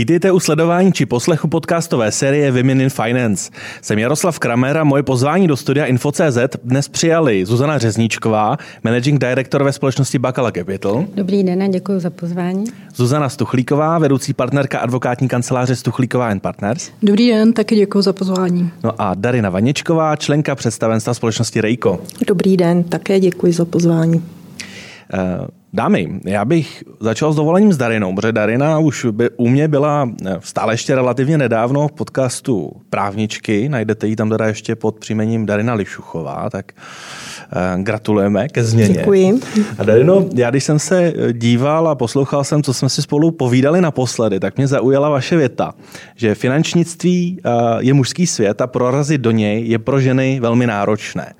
[0.00, 3.50] Vítejte u sledování či poslechu podcastové série Women in Finance.
[3.82, 9.64] Jsem Jaroslav Kramer a moje pozvání do studia Info.cz dnes přijali Zuzana Řezníčková, managing director
[9.64, 11.04] ve společnosti Bacala Capital.
[11.14, 12.64] Dobrý den a děkuji za pozvání.
[12.94, 16.90] Zuzana Stuchlíková, vedoucí partnerka advokátní kanceláře Stuchlíková and Partners.
[17.02, 18.70] Dobrý den, taky děkuji za pozvání.
[18.84, 22.00] No a Darina Vaněčková, členka představenstva společnosti Rejko.
[22.26, 24.14] Dobrý den, také děkuji za pozvání.
[24.14, 29.68] Uh, Dámy, já bych začal s dovolením s Darinou, protože Darina už by, u mě
[29.68, 34.98] byla eh, stále ještě relativně nedávno v podcastu Právničky, najdete ji tam teda ještě pod
[34.98, 38.94] příjmením Darina Lišuchová, tak uh, gratulujeme ke změně.
[38.94, 39.40] Děkuji.
[39.78, 43.80] A Darino, já když jsem se díval a poslouchal jsem, co jsme si spolu povídali
[43.80, 45.72] naposledy, tak mě zaujala vaše věta,
[46.16, 47.40] že finančnictví
[47.78, 51.32] je mužský svět a prorazit do něj je pro ženy velmi náročné.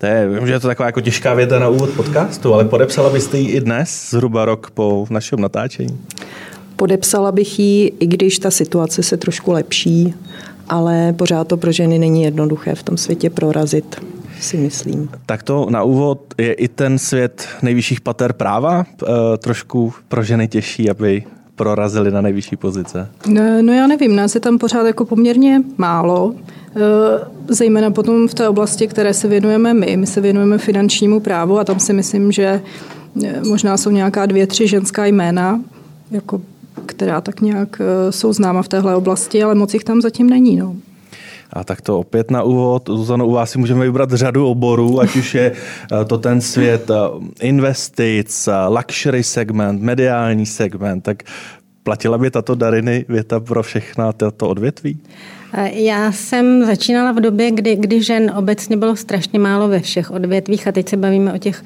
[0.00, 3.10] To je, vím, že je to taková jako těžká věta na úvod podcastu, ale podepsala
[3.10, 6.00] byste ji i dnes, zhruba rok po našem natáčení?
[6.76, 10.14] Podepsala bych ji, i když ta situace se trošku lepší,
[10.68, 14.00] ale pořád to pro ženy není jednoduché v tom světě prorazit
[14.40, 15.08] si myslím.
[15.26, 19.06] Tak to na úvod je i ten svět nejvyšších pater práva e,
[19.38, 21.24] trošku pro ženy těžší, aby
[21.60, 23.08] prorazili na nejvyšší pozice?
[23.26, 26.34] No, no já nevím, nás je tam pořád jako poměrně málo.
[26.76, 26.80] Eh,
[27.48, 29.96] zejména potom v té oblasti, které se věnujeme my.
[29.96, 32.62] My se věnujeme finančnímu právu a tam si myslím, že
[33.24, 35.60] eh, možná jsou nějaká dvě, tři ženská jména,
[36.10, 36.40] jako,
[36.86, 40.56] která tak nějak eh, jsou známa v téhle oblasti, ale moc jich tam zatím není.
[40.56, 40.76] No.
[41.52, 42.88] A tak to opět na úvod.
[42.88, 45.52] Zuzano, u vás si můžeme vybrat řadu oborů, ať už je
[46.06, 46.90] to ten svět
[47.40, 51.22] investic, luxury segment, mediální segment, tak
[51.82, 54.98] platila by tato Dariny věta pro všechna tato odvětví?
[55.72, 60.68] Já jsem začínala v době, kdy, kdy žen obecně bylo strašně málo ve všech odvětvích
[60.68, 61.64] a teď se bavíme o těch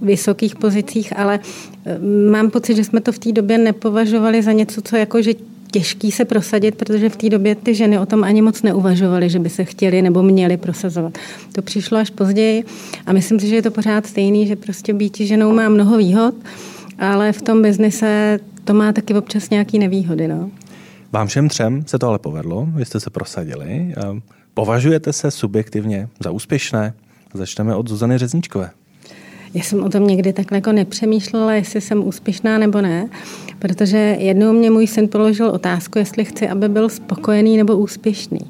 [0.00, 1.40] vysokých pozicích, ale
[1.86, 1.98] eh,
[2.30, 5.34] mám pocit, že jsme to v té době nepovažovali za něco, co jako, že
[5.74, 9.38] těžký se prosadit, protože v té době ty ženy o tom ani moc neuvažovaly, že
[9.38, 11.18] by se chtěli nebo měli prosazovat.
[11.52, 12.64] To přišlo až později
[13.06, 16.34] a myslím si, že je to pořád stejný, že prostě být ženou má mnoho výhod,
[16.98, 20.28] ale v tom biznise to má taky občas nějaké nevýhody.
[20.28, 20.50] No.
[21.12, 23.94] Vám všem třem se to ale povedlo, vy jste se prosadili.
[24.54, 26.94] Považujete se subjektivně za úspěšné?
[27.34, 28.70] Začneme od Zuzany Řezničkové.
[29.54, 33.08] Já jsem o tom někdy takhle jako nepřemýšlela, jestli jsem úspěšná nebo ne,
[33.58, 38.40] protože jednou mě můj syn položil otázku, jestli chci, aby byl spokojený nebo úspěšný.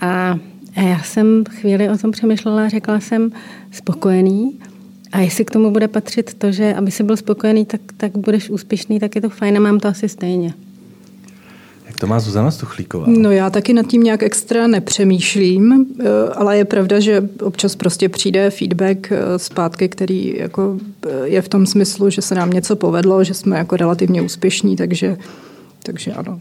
[0.00, 0.38] A
[0.76, 3.32] já jsem chvíli o tom přemýšlela a řekla jsem
[3.70, 4.58] spokojený.
[5.12, 8.50] A jestli k tomu bude patřit to, že aby si byl spokojený, tak, tak budeš
[8.50, 10.54] úspěšný, tak je to fajn a mám to asi stejně.
[12.02, 13.06] To má Zuzana Stuchlíková?
[13.08, 16.04] No já taky nad tím nějak extra nepřemýšlím, eh,
[16.34, 21.48] ale je pravda, že občas prostě přijde feedback eh, zpátky, který jako eh, je v
[21.48, 25.16] tom smyslu, že se nám něco povedlo, že jsme jako relativně úspěšní, takže,
[25.82, 26.40] takže ano.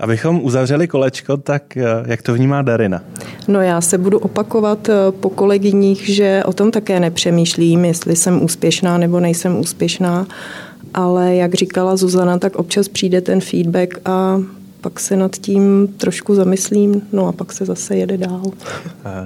[0.00, 3.02] Abychom uzavřeli kolečko, tak jak to vnímá Darina?
[3.48, 8.98] No já se budu opakovat po kolegyních, že o tom také nepřemýšlím, jestli jsem úspěšná
[8.98, 10.26] nebo nejsem úspěšná,
[10.94, 14.40] ale jak říkala Zuzana, tak občas přijde ten feedback a
[14.80, 18.42] pak se nad tím trošku zamyslím, no a pak se zase jede dál.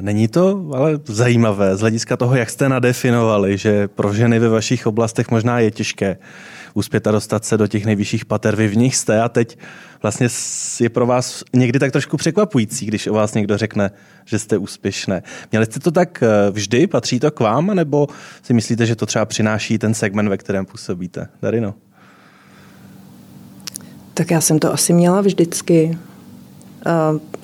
[0.01, 4.87] Není to ale zajímavé z hlediska toho, jak jste nadefinovali, že pro ženy ve vašich
[4.87, 6.17] oblastech možná je těžké
[6.75, 8.57] uspět a dostat se do těch nejvyšších pater.
[8.57, 9.59] Vy v nich jste a teď
[10.03, 10.29] vlastně
[10.81, 13.91] je pro vás někdy tak trošku překvapující, když o vás někdo řekne,
[14.25, 15.23] že jste úspěšné.
[15.53, 16.87] Měli jste to tak eh, vždy?
[16.87, 17.67] Patří to k vám?
[17.67, 18.09] Nebo
[18.43, 21.29] si myslíte, že to třeba přináší ten segment, ve kterém působíte?
[21.43, 21.75] Darino?
[24.15, 25.99] Tak já jsem to asi měla vždycky.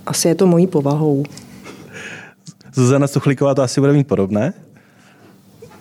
[0.07, 1.25] Asi je to mojí povahou.
[2.75, 4.53] Zuzana Suchlíková to asi bude mít podobné?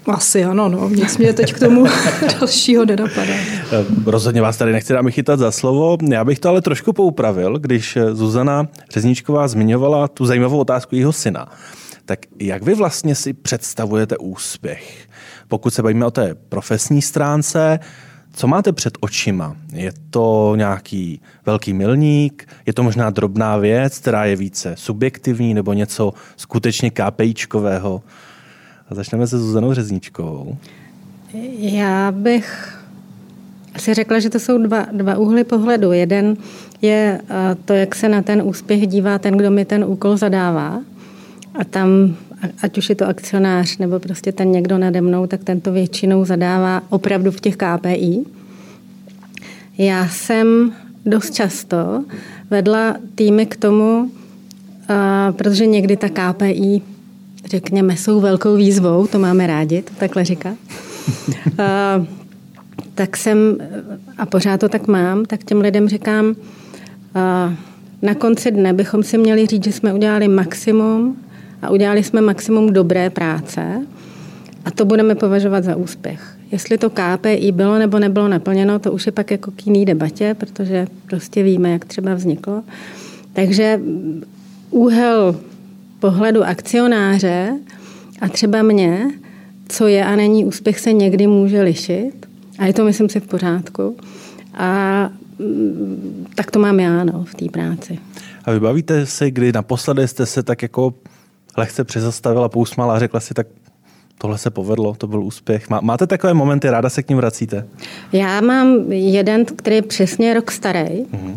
[0.05, 0.89] Asi ano, no.
[0.89, 1.85] Nic mě teď k tomu
[2.39, 3.33] dalšího nenapadá.
[4.05, 5.97] Rozhodně vás tady nechci dáme chytat za slovo.
[6.09, 11.47] Já bych to ale trošku poupravil, když Zuzana Řezničková zmiňovala tu zajímavou otázku jeho syna.
[12.05, 15.07] Tak jak vy vlastně si představujete úspěch?
[15.47, 17.79] Pokud se bavíme o té profesní stránce,
[18.39, 19.55] co máte před očima?
[19.73, 22.47] Je to nějaký velký milník?
[22.65, 28.01] Je to možná drobná věc, která je více subjektivní nebo něco skutečně KPIčkového?
[28.89, 30.57] A začneme se Zuzanou Řezničkovou.
[31.57, 32.77] Já bych
[33.75, 35.91] asi řekla, že to jsou dva, dva úhly pohledu.
[35.91, 36.37] Jeden
[36.81, 40.81] je eh, to, jak se na ten úspěch dívá ten, kdo mi ten úkol zadává.
[41.59, 42.15] A tam
[42.63, 46.81] ať už je to akcionář nebo prostě ten někdo nade mnou, tak tento většinou zadává
[46.89, 48.25] opravdu v těch KPI.
[49.77, 50.71] Já jsem
[51.05, 52.03] dost často
[52.49, 54.11] vedla týmy k tomu,
[55.31, 56.81] protože někdy ta KPI,
[57.45, 60.55] řekněme, jsou velkou výzvou, to máme rádi, to takhle říká.
[62.95, 63.57] tak jsem,
[64.17, 66.35] a pořád to tak mám, tak těm lidem říkám,
[68.01, 71.17] na konci dne bychom si měli říct, že jsme udělali maximum
[71.61, 73.85] a udělali jsme maximum dobré práce
[74.65, 76.37] a to budeme považovat za úspěch.
[76.51, 80.35] Jestli to KPI bylo nebo nebylo naplněno, to už je pak jako k jiný debatě,
[80.39, 82.63] protože prostě víme, jak třeba vzniklo.
[83.33, 83.79] Takže
[84.69, 85.35] úhel
[85.99, 87.59] pohledu akcionáře
[88.21, 89.11] a třeba mě,
[89.67, 92.13] co je a není úspěch, se někdy může lišit.
[92.59, 93.97] A je to, myslím si, v pořádku.
[94.53, 95.09] A
[95.39, 97.99] mm, tak to mám já no, v té práci.
[98.45, 100.93] A vybavíte si, kdy naposledy jste se tak jako
[101.59, 103.47] lehce přezastavila, pousmala a řekla si, tak
[104.17, 105.69] tohle se povedlo, to byl úspěch.
[105.69, 107.67] Má, máte takové momenty, ráda se k ním vracíte?
[108.11, 111.35] Já mám jeden, který je přesně rok starý, mm-hmm.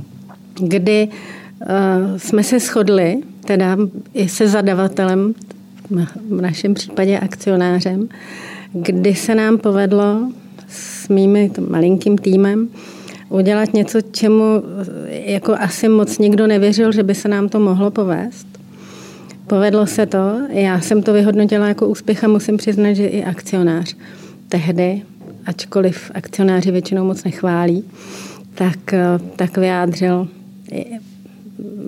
[0.60, 1.68] kdy uh,
[2.16, 3.76] jsme se shodli, teda
[4.14, 5.34] i se zadavatelem,
[6.30, 8.08] v našem případě akcionářem,
[8.72, 10.32] kdy se nám povedlo
[10.68, 12.68] s mými malinkým týmem
[13.28, 14.62] udělat něco, čemu
[15.08, 18.51] jako asi moc nikdo nevěřil, že by se nám to mohlo povést.
[19.46, 23.96] Povedlo se to, já jsem to vyhodnotila jako úspěch a musím přiznat, že i akcionář
[24.48, 25.02] tehdy,
[25.46, 27.84] ačkoliv akcionáři většinou moc nechválí,
[28.54, 28.94] tak,
[29.36, 30.28] tak vyjádřil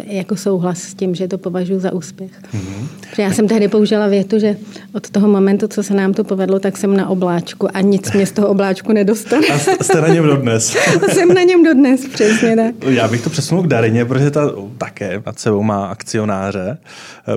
[0.05, 2.31] jako souhlas s tím, že to považuji za úspěch.
[2.55, 2.87] Mm-hmm.
[3.19, 4.57] Já jsem tehdy použila větu, že
[4.93, 8.27] od toho momentu, co se nám to povedlo, tak jsem na obláčku a nic mě
[8.27, 9.47] z toho obláčku nedostane.
[9.47, 10.77] A jste na něm dodnes.
[11.13, 12.75] jsem na něm dodnes, přesně tak.
[12.89, 16.79] Já bych to přesunul k Darině, protože ta také nad sebou má akcionáře.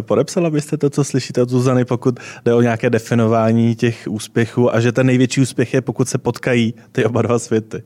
[0.01, 4.80] Podepsala byste to, co slyšíte od Zuzany, pokud jde o nějaké definování těch úspěchů a
[4.80, 7.84] že ten největší úspěch je, pokud se potkají ty oba dva světy.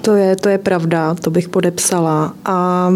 [0.00, 2.34] To je, to je pravda, to bych podepsala.
[2.44, 2.90] A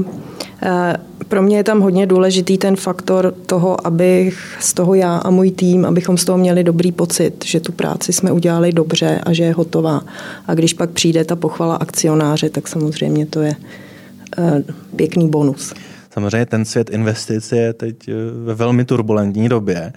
[1.28, 5.50] pro mě je tam hodně důležitý ten faktor toho, abych z toho já a můj
[5.50, 9.44] tým, abychom z toho měli dobrý pocit, že tu práci jsme udělali dobře a že
[9.44, 10.00] je hotová.
[10.46, 13.56] A když pak přijde ta pochvala akcionáře, tak samozřejmě to je
[14.38, 14.62] e,
[14.96, 15.74] pěkný bonus.
[16.10, 18.12] Samozřejmě ten svět investic je teď e,
[18.44, 19.92] ve velmi turbulentní době.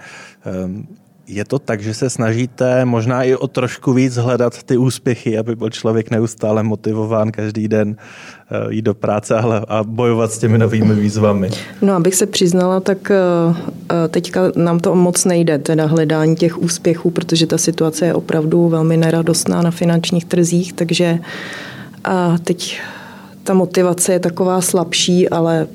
[1.28, 5.56] Je to tak, že se snažíte možná i o trošku víc hledat ty úspěchy, aby
[5.56, 9.34] byl člověk neustále motivován každý den eh, jít do práce
[9.68, 11.50] a bojovat s těmi novými výzvami?
[11.82, 13.16] No, abych se přiznala, tak eh,
[13.90, 18.68] eh, teďka nám to moc nejde, teda hledání těch úspěchů, protože ta situace je opravdu
[18.68, 21.18] velmi neradostná na finančních trzích, takže
[22.04, 22.80] a teď
[23.42, 25.66] ta motivace je taková slabší, ale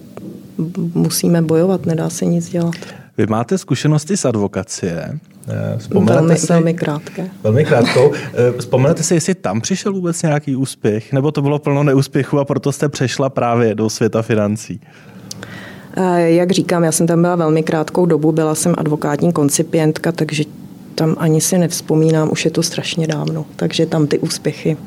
[0.94, 2.76] musíme bojovat, nedá se nic dělat.
[3.18, 5.20] Vy máte zkušenosti s advokacie.
[5.48, 7.30] Eh, vzpomenete velmi, si, velmi krátké.
[7.44, 8.12] Velmi krátkou.
[8.14, 12.46] Eh, vzpomenete si, jestli tam přišel vůbec nějaký úspěch, nebo to bylo plno neúspěchu a
[12.46, 14.82] proto jste přešla právě do světa financí?
[15.98, 20.44] Eh, jak říkám, já jsem tam byla velmi krátkou dobu, byla jsem advokátní koncipientka, takže
[20.96, 24.78] tam ani si nevzpomínám, už je to strašně dávno, takže tam ty úspěchy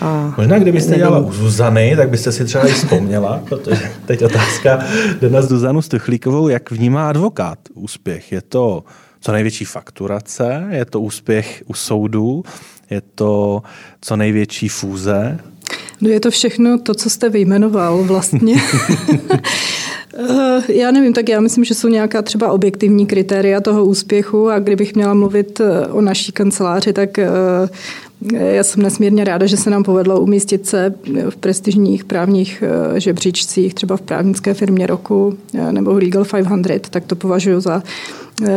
[0.00, 1.06] a Možná kdybyste nevím.
[1.06, 4.84] dělala u Zuzany, tak byste si třeba i vzpomněla, protože teď otázka
[5.20, 8.32] jde na Zuzanu Stuchlíkovou, jak vnímá advokát úspěch.
[8.32, 8.84] Je to
[9.20, 12.44] co největší fakturace, je to úspěch u soudů,
[12.90, 13.62] je to
[14.00, 15.38] co největší fúze.
[16.00, 18.56] No je to všechno to, co jste vyjmenoval vlastně.
[20.18, 24.58] Eh, já nevím, tak já myslím, že jsou nějaká třeba objektivní kritéria toho úspěchu a
[24.58, 27.28] kdybych měla mluvit eh, o naší kanceláři, tak eh,
[28.32, 30.94] já jsem nesmírně ráda, že se nám povedlo umístit se
[31.30, 32.62] v prestižních právních
[32.96, 35.38] žebříčcích, třeba v právnické firmě roku
[35.70, 37.82] nebo Legal 500, tak to považuji za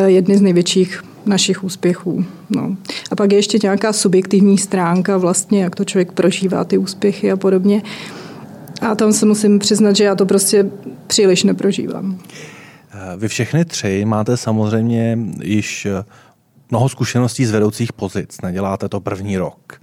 [0.06, 2.26] jedny z největších našich úspěchů.
[2.50, 2.76] No.
[3.12, 7.38] A pak je ještě nějaká subjektivní stránka, vlastně, jak to člověk prožívá, ty úspěchy a
[7.38, 7.82] podobně.
[8.82, 10.70] A tam se musím přiznat, že já to prostě
[11.08, 12.18] příliš neprožívám.
[13.18, 15.88] Vy všechny tři máte samozřejmě již
[16.71, 18.41] mnoho zkušeností z vedoucích pozic.
[18.41, 19.81] Neděláte to první rok.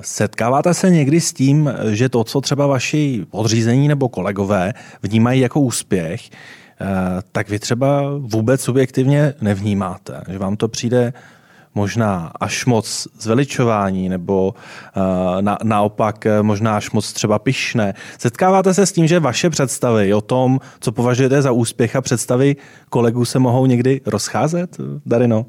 [0.00, 5.60] Setkáváte se někdy s tím, že to, co třeba vaši podřízení nebo kolegové vnímají jako
[5.60, 6.20] úspěch,
[7.32, 10.22] tak vy třeba vůbec subjektivně nevnímáte.
[10.28, 11.12] Že vám to přijde
[11.74, 14.54] možná až moc zveličování nebo
[14.96, 17.94] uh, na, naopak eh, možná až moc třeba pyšné.
[18.18, 22.56] Setkáváte se s tím, že vaše představy o tom, co považujete za úspěch a představy
[22.88, 24.76] kolegů se mohou někdy rozcházet,
[25.06, 25.46] Darino?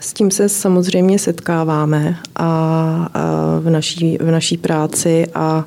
[0.00, 2.44] S tím se samozřejmě setkáváme a,
[3.14, 5.64] a v, naší, v naší práci a, a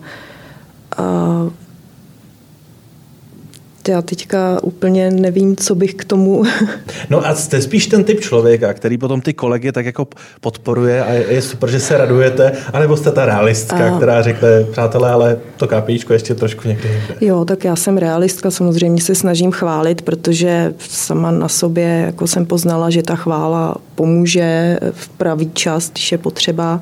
[3.87, 6.43] já teďka úplně nevím, co bych k tomu...
[7.09, 10.07] no a jste spíš ten typ člověka, který potom ty kolegy tak jako
[10.41, 13.97] podporuje a je, super, že se radujete, anebo jste ta realistka, a...
[13.97, 17.27] která řekne, přátelé, ale to kápíčko ještě trošku někdy jde.
[17.27, 22.45] Jo, tak já jsem realistka, samozřejmě se snažím chválit, protože sama na sobě jako jsem
[22.45, 26.81] poznala, že ta chvála pomůže v pravý čas, když je potřeba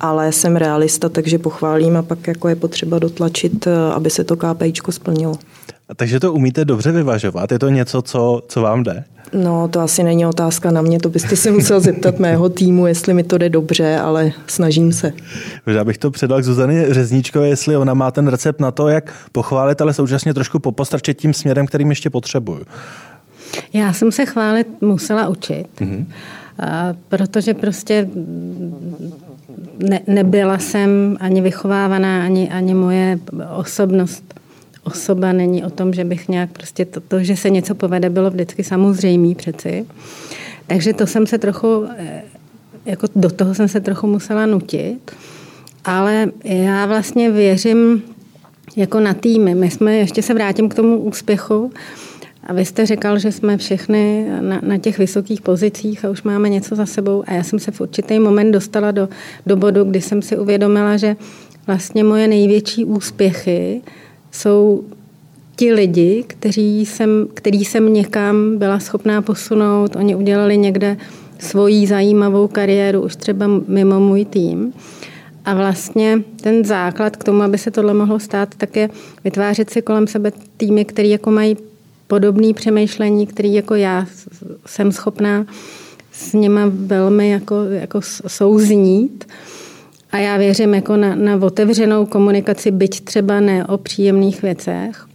[0.00, 4.92] ale jsem realista, takže pochválím a pak jako je potřeba dotlačit, aby se to KPIčko
[4.92, 5.34] splnilo.
[5.88, 7.52] A takže to umíte dobře vyvažovat?
[7.52, 9.04] Je to něco, co, co vám jde?
[9.32, 13.14] No, to asi není otázka na mě, to byste se musel zeptat mého týmu, jestli
[13.14, 15.12] mi to jde dobře, ale snažím se.
[15.66, 19.14] Já bych to předal k Zuzany Řezníčkové, jestli ona má ten recept na to, jak
[19.32, 22.64] pochválit, ale současně trošku popostrčit tím směrem, kterým ještě potřebuju.
[23.72, 26.06] Já jsem se chválit musela učit, mm-hmm.
[27.08, 28.08] protože prostě
[29.78, 33.18] ne, nebyla jsem ani vychovávaná, ani, ani moje
[33.56, 34.35] osobnost
[34.86, 38.30] osoba není o tom, že bych nějak prostě to, to že se něco povede, bylo
[38.30, 39.86] vždycky samozřejmé přeci.
[40.66, 42.22] Takže to jsem se trochu, eh,
[42.84, 45.10] jako do toho jsem se trochu musela nutit.
[45.84, 48.02] Ale já vlastně věřím
[48.76, 49.54] jako na týmy.
[49.54, 51.72] My jsme, ještě se vrátím k tomu úspěchu,
[52.46, 56.48] a vy jste říkal, že jsme všechny na, na těch vysokých pozicích a už máme
[56.48, 57.24] něco za sebou.
[57.26, 59.08] A já jsem se v určitý moment dostala do,
[59.46, 61.16] do bodu, kdy jsem si uvědomila, že
[61.66, 63.82] vlastně moje největší úspěchy
[64.36, 64.84] jsou
[65.56, 69.96] ti lidi, kteří jsem, který jsem někam byla schopná posunout.
[69.96, 70.96] Oni udělali někde
[71.38, 74.72] svoji zajímavou kariéru, už třeba mimo můj tým.
[75.44, 78.90] A vlastně ten základ k tomu, aby se tohle mohlo stát, tak je
[79.24, 81.56] vytvářet si kolem sebe týmy, které jako mají
[82.06, 84.06] podobné přemýšlení, který jako já
[84.66, 85.46] jsem schopná
[86.12, 89.24] s nima velmi jako, jako souznít.
[90.10, 95.06] A já věřím jako na, na otevřenou komunikaci, byť třeba ne o příjemných věcech.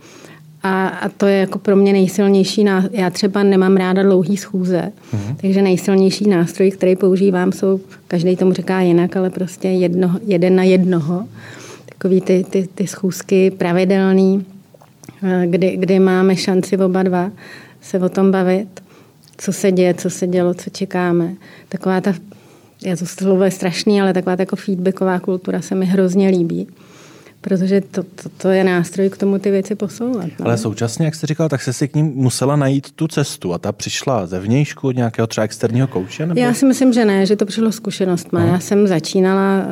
[0.63, 2.99] A, a to je jako pro mě nejsilnější nástroj.
[2.99, 5.35] Já třeba nemám ráda dlouhý schůze, mm-hmm.
[5.41, 10.63] takže nejsilnější nástroj, který používám, jsou, každý tomu říká jinak, ale prostě jedno, jeden na
[10.63, 11.27] jednoho.
[11.85, 14.45] Takový ty, ty, ty schůzky pravidelný,
[15.23, 17.31] eh, kdy, kdy máme šanci oba dva
[17.81, 18.67] se o tom bavit,
[19.37, 21.33] co se děje, co se dělo, co čekáme.
[21.69, 22.13] Taková ta
[22.83, 26.67] já to slovo je strašný, ale taková jako feedbacková kultura se mi hrozně líbí.
[27.41, 30.29] Protože to, to, to je nástroj k tomu ty věci posouvat.
[30.39, 30.45] No.
[30.45, 33.57] Ale současně, jak jste říkal, tak se si k ním musela najít tu cestu a
[33.57, 36.25] ta přišla zevnějšku od nějakého třeba externího kouče?
[36.25, 36.39] Nebo?
[36.39, 38.27] Já si myslím, že ne, že to přišlo zkušenost.
[38.45, 39.65] Já jsem začínala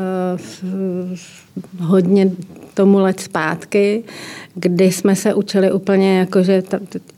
[0.63, 2.31] uh, hodně
[2.73, 4.03] tomu let zpátky,
[4.55, 6.63] kdy jsme se učili úplně, jakože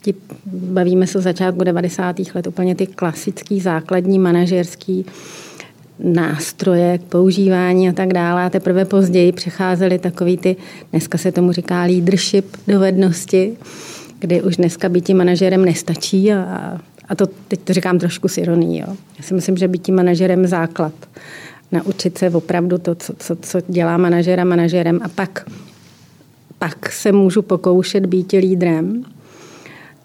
[0.01, 0.13] ti,
[0.45, 2.15] bavíme se o začátku 90.
[2.35, 5.05] let, úplně ty klasický základní manažerský
[6.03, 8.43] nástroje k používání a tak dále.
[8.43, 10.55] A teprve později přecházely takový ty,
[10.91, 13.57] dneska se tomu říká leadership dovednosti,
[14.19, 16.77] kdy už dneska být tím manažerem nestačí a,
[17.09, 18.79] a to teď to říkám trošku s ironií.
[18.79, 18.87] Jo.
[19.17, 20.93] Já si myslím, že být tím manažerem základ.
[21.71, 25.45] Naučit se opravdu to, co, co, co dělá manažera manažerem a pak,
[26.59, 29.05] pak se můžu pokoušet být lídrem.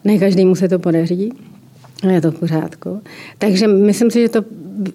[0.04, 1.32] Ne každému se to podaří,
[2.04, 3.00] je to v pořádku.
[3.38, 4.44] Takže myslím si, že to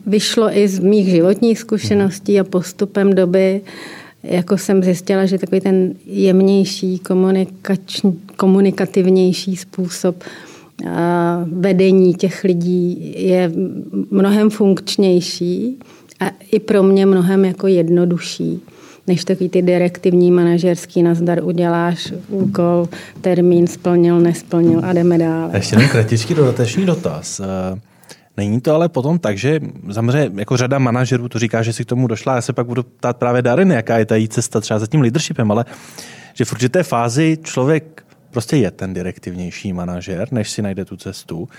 [0.06, 3.62] vyšlo i z mých životních zkušeností a postupem doby,
[4.24, 7.02] jako jsem zjistila, že takový ten jemnější,
[8.38, 10.24] komunikativnější způsob
[11.52, 13.52] vedení těch lidí je
[14.12, 15.78] mnohem funkčnější
[16.20, 18.62] a i pro mě mnohem jako jednodušší
[19.08, 22.90] než takový ty direktivní manažerský nazdar uděláš úkol,
[23.22, 25.50] termín splnil, nesplnil a jdeme dál.
[25.54, 27.40] Ještě jeden kratičký dodatečný dotaz.
[27.40, 27.80] Eh,
[28.38, 29.60] není to ale potom tak, že
[29.92, 32.36] samozřejmě jako řada manažerů to říká, že si k tomu došla.
[32.36, 35.02] Já se pak budu ptát právě Dariny, jaká je ta jí cesta třeba za tím
[35.02, 35.66] leadershipem, ale
[36.34, 41.50] že v určité fázi člověk prostě je ten direktivnější manažer, než si najde tu cestu,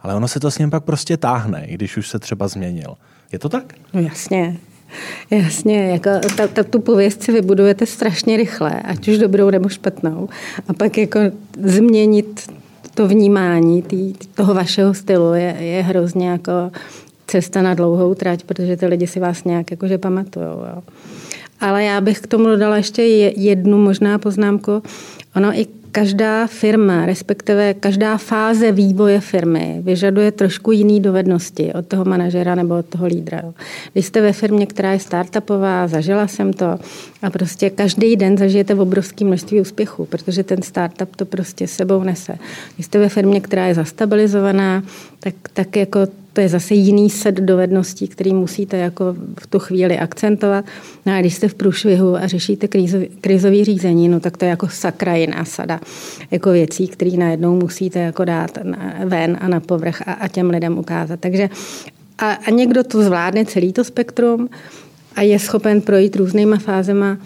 [0.00, 2.94] ale ono se to s ním pak prostě táhne, i když už se třeba změnil.
[3.32, 3.74] Je to tak?
[3.94, 4.56] No jasně.
[5.30, 10.28] Jasně, jako ta, ta, tu pověst si vybudujete strašně rychle, ať už dobrou nebo špatnou.
[10.68, 11.20] A pak jako
[11.62, 12.50] změnit
[12.94, 16.52] to vnímání tý, toho vašeho stylu je, je hrozně jako
[17.26, 20.46] cesta na dlouhou trať, protože ty lidi si vás nějak jakože pamatují.
[21.60, 23.02] Ale já bych k tomu dodala ještě
[23.36, 24.82] jednu možná poznámku.
[25.36, 32.04] Ono i každá firma, respektive každá fáze vývoje firmy vyžaduje trošku jiný dovednosti od toho
[32.04, 33.42] manažera nebo od toho lídra.
[33.92, 36.78] Když jste ve firmě, která je startupová, zažila jsem to
[37.22, 42.02] a prostě každý den zažijete v obrovském množství úspěchu, protože ten startup to prostě sebou
[42.02, 42.38] nese.
[42.74, 44.82] Když jste ve firmě, která je zastabilizovaná,
[45.20, 46.00] tak, tak jako
[46.32, 50.64] to je zase jiný set dovedností, který musíte jako v tu chvíli akcentovat.
[51.06, 54.48] No a když jste v průšvihu a řešíte krizový, krizový řízení, no tak to je
[54.48, 55.80] jako sakra jiná sada
[56.30, 58.58] jako věcí, které najednou musíte jako dát
[59.04, 61.20] ven a na povrch a, a těm lidem ukázat.
[61.20, 61.48] Takže
[62.18, 64.48] a, a někdo to zvládne celý to spektrum
[65.16, 67.18] a je schopen projít různýma fázema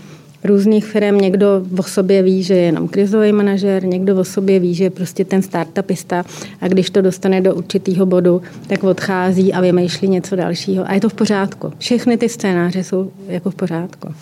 [0.44, 1.18] různých firm.
[1.18, 4.90] Někdo o sobě ví, že je jenom krizový manažer, někdo o sobě ví, že je
[4.90, 6.24] prostě ten startupista
[6.60, 10.88] a když to dostane do určitého bodu, tak odchází a vymýšlí něco dalšího.
[10.88, 11.72] A je to v pořádku.
[11.78, 14.14] Všechny ty scénáře jsou jako v pořádku.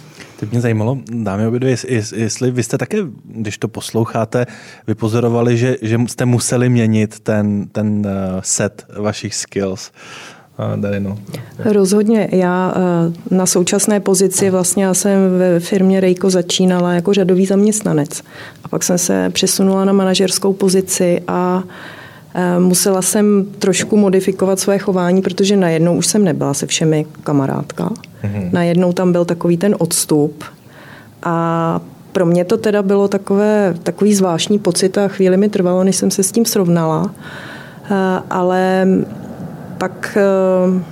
[0.42, 1.76] Teď mě zajímalo, dámy obě dvě,
[2.16, 4.46] jestli vy jste také, když to posloucháte,
[4.86, 9.90] vypozorovali, že, že jste museli měnit ten, ten eh, set vašich skills.
[10.76, 11.18] Darino.
[11.58, 12.28] Rozhodně.
[12.32, 18.22] Já eh, na současné pozici vlastně já jsem ve firmě Rejko začínala jako řadový zaměstnanec.
[18.64, 21.62] A pak jsem se přesunula na manažerskou pozici a
[22.34, 27.88] eh, musela jsem trošku modifikovat své chování, protože najednou už jsem nebyla se všemi kamarádka.
[27.88, 28.48] Mm-hmm.
[28.52, 30.44] Najednou tam byl takový ten odstup
[31.22, 31.80] a
[32.12, 36.10] pro mě to teda bylo takové, takový zvláštní pocit a chvíli mi trvalo, než jsem
[36.10, 37.14] se s tím srovnala.
[37.90, 38.86] Eh, ale
[39.82, 40.82] pak, eh,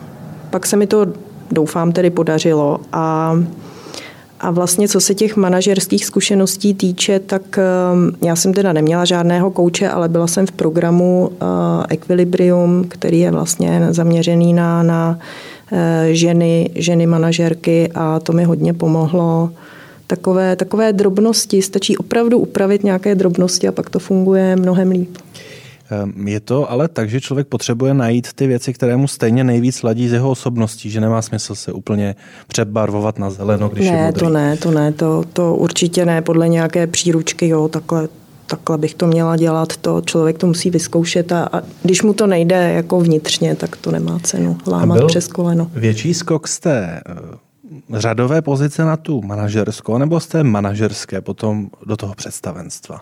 [0.50, 1.06] pak se mi to,
[1.50, 3.34] doufám, tedy podařilo a
[4.40, 9.50] a vlastně co se těch manažerských zkušeností týče, tak eh, já jsem teda neměla žádného
[9.50, 11.30] kouče, ale byla jsem v programu
[11.88, 15.18] Equilibrium, který je vlastně zaměřený na, na
[16.10, 19.50] ženy, ženy manažerky a to mi hodně pomohlo.
[20.06, 25.16] Takové, takové drobnosti, stačí opravdu upravit nějaké drobnosti a pak to funguje mnohem líp.
[25.90, 29.82] Ehm, je to ale tak, že člověk potřebuje najít ty věci, které mu stejně nejvíc
[29.82, 32.14] ladí z jeho osobností, že nemá smysl se úplně
[32.46, 34.20] přebarvovat na zeleno, když ne, je modrý.
[34.20, 38.08] to ne, to ne, to, to určitě ne, podle nějaké příručky, jo, takhle,
[38.46, 42.26] takhle bych to měla dělat, to člověk to musí vyzkoušet a, a když mu to
[42.26, 45.70] nejde jako vnitřně, tak to nemá cenu lámat přes koleno.
[45.74, 51.68] Větší skok z té eh, řadové pozice na tu manažerskou, nebo z té manažerské potom
[51.86, 53.00] do toho představenstva?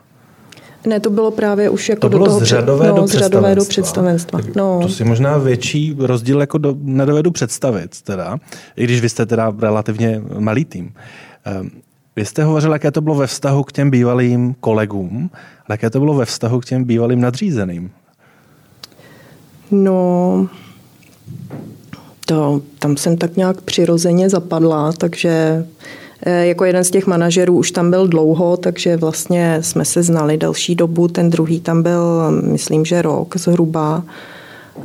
[0.87, 3.54] Ne, to bylo právě už jako to do toho z řadové, no, do, z řadové
[3.54, 4.40] do představenstva.
[4.56, 4.78] No.
[4.82, 8.38] To si možná větší rozdíl jako do, nedovedu představit, teda,
[8.76, 10.92] i když vy jste teda relativně malý tým.
[11.61, 11.70] Um,
[12.16, 15.30] vy jste hovořil, jaké to bylo ve vztahu k těm bývalým kolegům,
[15.68, 17.90] ale jaké to bylo ve vztahu k těm bývalým nadřízeným?
[19.70, 20.49] No,
[22.26, 25.64] to, tam jsem tak nějak přirozeně zapadla, takže
[26.26, 30.74] jako jeden z těch manažerů už tam byl dlouho, takže vlastně jsme se znali další
[30.74, 31.09] dobu.
[31.09, 34.02] Ten druhý tam byl, myslím, že rok zhruba.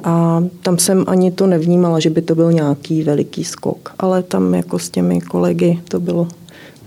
[0.04, 3.94] A tam jsem ani to nevnímala, že by to byl nějaký veliký skok.
[4.00, 6.28] Ale tam jako s těmi kolegy to bylo,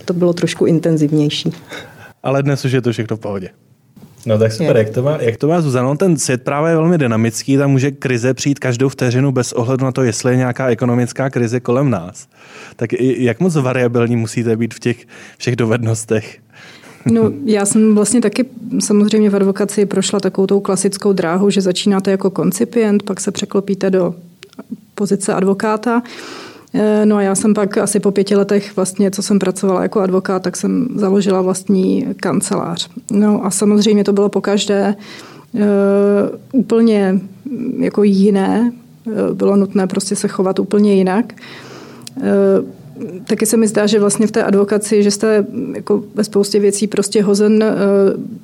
[0.04, 1.52] to bylo trošku intenzivnější.
[2.22, 3.48] Ale dnes už je to všechno v pohodě.
[4.26, 5.96] No tak super, jak to, má, jak to má Zuzano?
[5.96, 9.92] Ten svět právě je velmi dynamický, tam může krize přijít každou vteřinu bez ohledu na
[9.92, 12.28] to, jestli je nějaká ekonomická krize kolem nás.
[12.76, 15.06] Tak jak moc variabilní musíte být v těch
[15.38, 16.38] všech dovednostech?
[17.12, 18.44] No, já jsem vlastně taky
[18.80, 23.90] samozřejmě v advokaci prošla takovou tou klasickou dráhu, že začínáte jako koncipient, pak se překlopíte
[23.90, 24.14] do
[24.94, 26.02] pozice advokáta.
[26.74, 30.00] Eh, no a já jsem pak asi po pěti letech vlastně, co jsem pracovala jako
[30.00, 32.88] advokát, tak jsem založila vlastní kancelář.
[33.10, 34.94] No a samozřejmě to bylo pokaždé
[35.52, 35.60] uh,
[36.52, 37.20] úplně
[37.78, 38.72] jako jiné.
[39.04, 41.32] Uh, bylo nutné prostě se chovat úplně jinak.
[43.26, 46.86] Taky se mi zdá, že vlastně v té advokaci, že jste jako ve spoustě věcí
[46.86, 47.76] prostě hozen eh,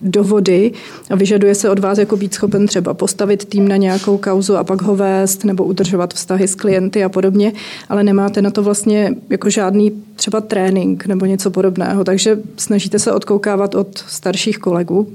[0.03, 0.73] do vody
[1.11, 4.65] a vyžaduje se od vás jako být schopen třeba postavit tým na nějakou kauzu a
[4.65, 7.53] pak ho vést nebo udržovat vztahy s klienty a podobně,
[7.89, 13.13] ale nemáte na to vlastně jako žádný třeba trénink nebo něco podobného, takže snažíte se
[13.13, 15.09] odkoukávat od starších kolegů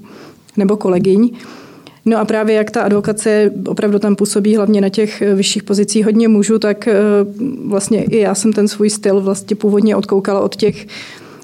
[0.58, 1.32] nebo kolegyň
[2.08, 6.06] No a právě jak ta advokace opravdu tam působí hlavně na těch eh, vyšších pozicích
[6.06, 6.96] hodně mužů, tak eh,
[7.65, 10.88] vlastně i já jsem ten svůj styl vlastně původně odkoukala od těch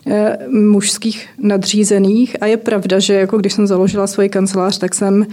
[0.08, 2.36] eh, mužských nadřízených.
[2.41, 5.26] A je pravda, že jako když jsem založila svoji kancelář, tak jsem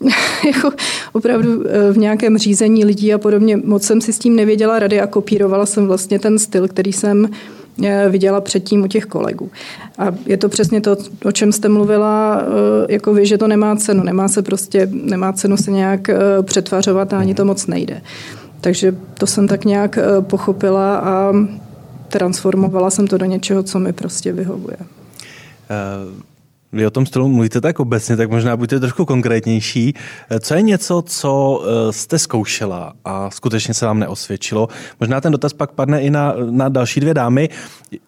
[0.46, 0.70] jako
[1.12, 5.06] opravdu v nějakém řízení lidí a podobně moc jsem si s tím nevěděla rady a
[5.06, 7.28] kopírovala jsem vlastně ten styl, který jsem
[8.08, 9.50] viděla předtím u těch kolegů.
[9.98, 13.76] A je to přesně to, o čem jste mluvila, eh, jako vy, že to nemá
[13.76, 14.02] cenu.
[14.02, 18.02] Nemá se prostě, nemá cenu se nějak eh, přetvařovat a ani to moc nejde.
[18.60, 21.32] Takže to jsem tak nějak pochopila a
[22.08, 24.76] transformovala jsem to do něčeho, co mi prostě vyhovuje.
[24.80, 26.35] Uh
[26.72, 29.94] vy o tom stylu mluvíte tak obecně, tak možná buďte trošku konkrétnější.
[30.40, 34.68] Co je něco, co eh, jste zkoušela a skutečně se vám neosvědčilo?
[35.00, 37.48] Možná ten dotaz pak padne i na, na další dvě dámy.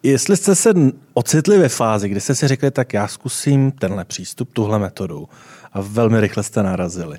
[0.03, 0.73] Jestli jste se
[1.13, 5.29] ocitli ve fázi, kdy jste si řekli, tak já zkusím tenhle přístup, tuhle metodu
[5.73, 7.17] a velmi rychle jste narazili.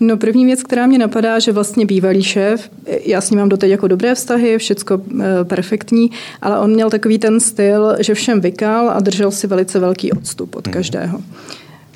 [0.00, 2.70] No první věc, která mě napadá, že vlastně bývalý šéf,
[3.04, 6.10] já s ním mám doteď jako dobré vztahy, všecko e, perfektní,
[6.42, 10.56] ale on měl takový ten styl, že všem vykal a držel si velice velký odstup
[10.56, 10.72] od mhm.
[10.72, 11.20] každého.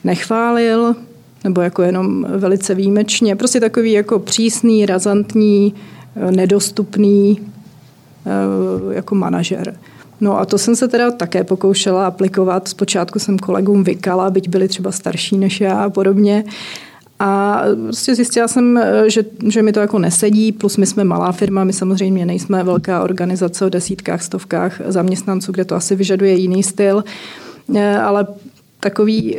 [0.04, 0.94] Nechválil,
[1.44, 5.74] nebo jako jenom velice výjimečně, prostě takový jako přísný, razantní,
[6.16, 7.40] e, nedostupný
[8.26, 9.74] e, jako manažer.
[10.20, 12.68] No a to jsem se teda také pokoušela aplikovat.
[12.68, 16.44] Zpočátku jsem kolegům vykala, byť byli třeba starší než já a podobně.
[17.24, 21.64] A prostě zjistila jsem, že, že mi to jako nesedí, plus my jsme malá firma,
[21.64, 27.04] my samozřejmě nejsme velká organizace o desítkách, stovkách zaměstnanců, kde to asi vyžaduje jiný styl,
[27.74, 28.26] eh, ale
[28.82, 29.36] takový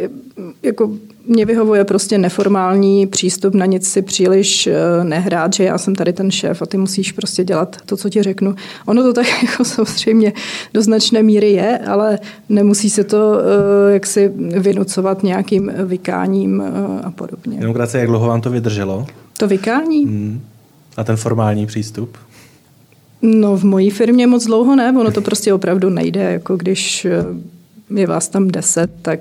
[0.63, 0.91] jako
[1.27, 6.13] mě vyhovuje prostě neformální přístup, na nic si příliš eh, nehrát, že já jsem tady
[6.13, 8.55] ten šéf a ty musíš prostě dělat to, co ti řeknu.
[8.85, 10.33] Ono to tak jako samozřejmě
[10.73, 17.11] do značné míry je, ale nemusí se to eh, jaksi vynucovat nějakým vykáním eh, a
[17.11, 17.57] podobně.
[17.59, 19.07] Jenom krátce, jak dlouho vám to vydrželo?
[19.37, 20.05] To vykání?
[20.05, 20.41] Hmm.
[20.97, 22.17] A ten formální přístup?
[23.21, 27.07] No v mojí firmě moc dlouho ne, ono to prostě opravdu nejde, jako když
[27.95, 29.19] je vás tam deset, tak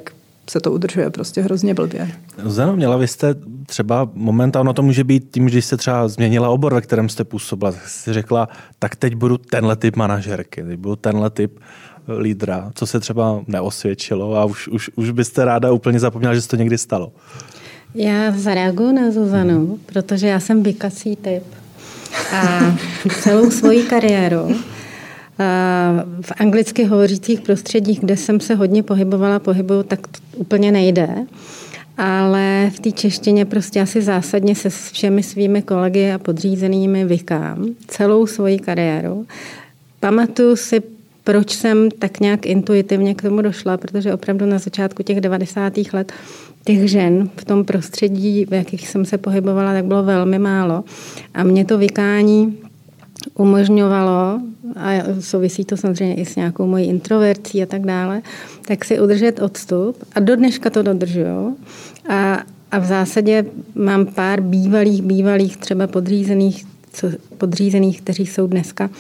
[0.51, 2.13] se to udržuje prostě hrozně blbě.
[2.45, 3.35] Zeno, měla vy jste
[3.67, 7.73] třeba momentálně, to může být tím, že jste třeba změnila obor, ve kterém jste působila,
[7.73, 12.71] tak jste řekla, tak teď budu tenhle typ manažerky, teď budu tenhle typ eh, lídra,
[12.75, 16.57] co se třeba neosvědčilo a už, už, už byste ráda úplně zapomněla, že se to
[16.57, 17.13] někdy stalo.
[17.95, 19.79] Já zareaguju na Zuzanu, hmm.
[19.87, 21.43] protože já jsem vykací typ.
[22.33, 22.61] A
[23.23, 24.57] celou svoji kariéru
[26.21, 31.09] v anglicky hovořících prostředích, kde jsem se hodně pohybovala, pohybuju, tak to úplně nejde.
[31.99, 38.27] Ale v té češtině prostě asi zásadně se všemi svými kolegy a podřízenými vykám celou
[38.27, 39.27] svoji kariéru.
[40.01, 40.83] Pamatuju si,
[41.25, 45.73] proč jsem tak nějak intuitivně k tomu došla, protože opravdu na začátku těch 90.
[45.93, 46.13] let
[46.65, 50.85] těch žen v tom prostředí, v jakých jsem se pohybovala, tak bylo velmi málo.
[51.35, 52.59] A mě to vykání
[53.35, 54.41] umožňovalo,
[54.77, 58.23] a souvisí to samozřejmě i s nějakou mojí introvercí a tak dále,
[58.67, 61.57] tak si udržet odstup a do dneška to dodržuju.
[62.09, 67.09] A, a v zásadě mám pár bývalých, bývalých třeba podřízených, co,
[67.39, 68.91] podřízených, kteří jsou dneska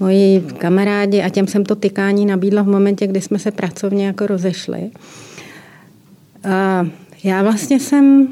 [0.00, 4.26] moji kamarádi a těm jsem to tykání nabídla v momentě, kdy jsme se pracovně jako
[4.26, 4.90] rozešli.
[6.44, 6.86] A
[7.24, 8.28] já vlastně jsem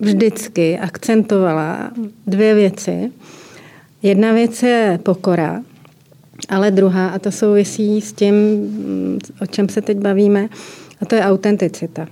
[0.00, 1.90] vždycky akcentovala
[2.26, 3.12] dvě věci.
[4.02, 5.62] Jedna věc je pokora,
[6.48, 8.34] ale druhá, a to souvisí s tím,
[9.40, 10.48] o čem se teď bavíme,
[11.00, 12.06] a to je autenticita.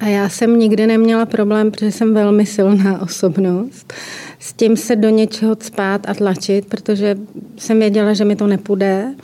[0.00, 3.92] A já jsem nikdy neměla problém, protože jsem velmi silná osobnost,
[4.38, 7.18] s tím se do něčeho spát a tlačit, protože
[7.56, 9.14] jsem věděla, že mi to nepůjde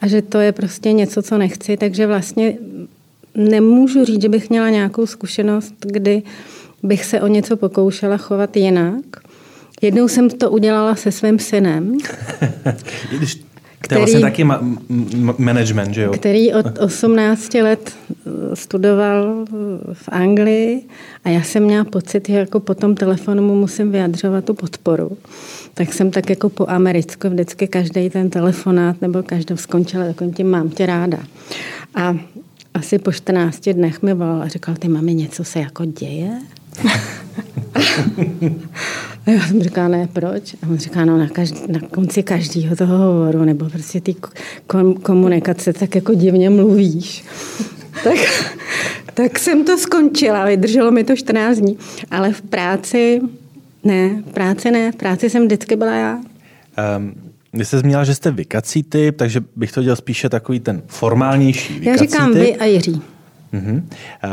[0.00, 2.58] a že to je prostě něco, co nechci, takže vlastně
[3.34, 6.22] nemůžu říct, že bych měla nějakou zkušenost, kdy
[6.82, 9.25] bych se o něco pokoušela chovat jinak.
[9.82, 11.98] Jednou jsem to udělala se svým synem.
[13.18, 13.46] Když
[13.86, 16.12] který, to je vlastně taky ma- management, že jo?
[16.12, 19.44] Který od 18 let eh, studoval
[19.92, 20.82] v Anglii
[21.24, 25.16] a já jsem měla pocit, že jako po tom telefonu mu musím vyjadřovat tu podporu.
[25.74, 30.50] Tak jsem tak jako po americku vždycky každý ten telefonát nebo každou skončila takovým tím
[30.50, 31.18] mám tě ráda.
[31.94, 32.16] A
[32.76, 36.30] asi po 14 dnech mi volal a říkal, ty mami, něco se jako děje?
[39.26, 40.54] A já jsem říkala, ne, proč?
[40.62, 44.14] A on říká, no na, každý, na konci každého toho hovoru, nebo prostě ty
[44.66, 47.24] kom, komunikace, tak jako divně mluvíš.
[48.04, 48.18] tak,
[49.14, 51.78] tak jsem to skončila, vydrželo mi to 14 dní.
[52.10, 53.20] Ale v práci
[53.84, 56.20] ne, v práci ne, v práci jsem vždycky byla já.
[56.98, 57.14] Um,
[57.56, 61.72] vy jste zmínila, že jste vykací typ, takže bych to dělal spíše takový ten formálnější
[61.72, 62.42] vykací Já říkám typ.
[62.42, 63.02] vy a Jiří.
[63.54, 63.74] Uh-huh.
[63.74, 64.30] Uh,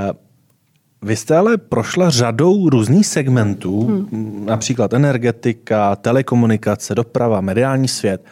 [1.02, 4.46] vy jste ale prošla řadou různých segmentů, hmm.
[4.46, 8.26] například energetika, telekomunikace, doprava, mediální svět.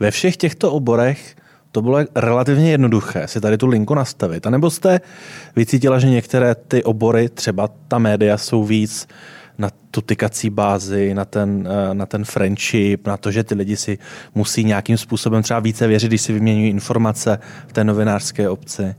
[0.00, 1.36] Ve všech těchto oborech
[1.72, 4.46] to bylo relativně jednoduché si tady tu linku nastavit.
[4.46, 5.00] A nebo jste
[5.56, 9.08] vycítila, že některé ty obory, třeba ta média, jsou víc
[9.58, 13.76] na tu tykací bázi, na ten, eh, na ten friendship, na to, že ty lidi
[13.76, 13.98] si
[14.34, 18.94] musí nějakým způsobem třeba více věřit, když si vyměňují informace v té novinářské obci?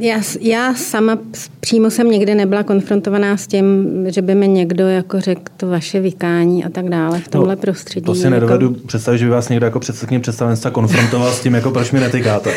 [0.00, 1.18] Já, já sama
[1.60, 6.00] přímo jsem nikdy nebyla konfrontovaná s tím, že by mi někdo jako řekl to vaše
[6.00, 8.06] vykání a tak dále v tomhle no, prostředí.
[8.06, 8.86] To si nedovedu jako...
[8.86, 12.52] představit, že by vás někdo jako předsedkyně představenstva konfrontoval s tím, jako proč mi netykáte.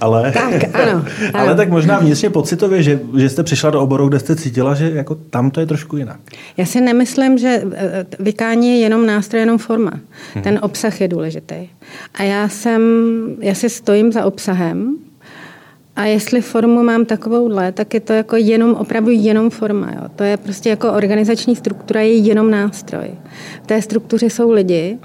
[0.00, 0.92] Ale, tak, ano,
[1.34, 1.44] ano.
[1.44, 4.90] ale tak možná vnitřně pocitově, že, že jste přišla do oboru, kde jste cítila, že
[4.90, 6.20] jako tam to je trošku jinak.
[6.56, 9.92] Já si nemyslím, že e, e, vykání je jenom nástroj, jenom forma.
[10.34, 10.44] Hmm.
[10.44, 11.68] Ten obsah je důležitý.
[12.14, 12.82] A já jsem,
[13.40, 14.96] já si stojím za obsahem,
[15.96, 19.92] a jestli formu mám takovouhle, tak je to jako jenom, opravdu jenom forma.
[19.92, 20.08] Jo.
[20.16, 23.10] To je prostě jako organizační struktura, je jenom nástroj.
[23.62, 24.98] V té struktuře jsou lidi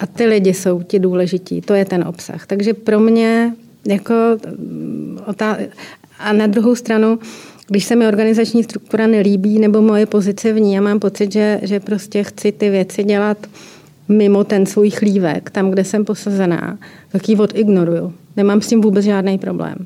[0.00, 1.60] a ty lidi jsou ti důležití.
[1.60, 2.46] To je ten obsah.
[2.46, 3.54] Takže pro mě
[3.86, 4.14] jako
[4.58, 5.18] mm,
[6.18, 7.18] a na druhou stranu,
[7.68, 11.60] když se mi organizační struktura nelíbí nebo moje pozice v ní, já mám pocit, že,
[11.62, 13.38] že prostě chci ty věci dělat
[14.08, 16.78] mimo ten svůj chlívek, tam, kde jsem posazená,
[17.12, 18.12] tak ji odignoruju.
[18.36, 19.76] Nemám s tím vůbec žádný problém.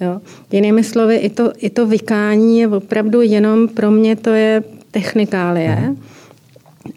[0.00, 0.20] Jo.
[0.52, 5.76] Jinými slovy, i to, i to vykání je opravdu jenom pro mě to je technikálie.
[5.76, 5.96] Mhm.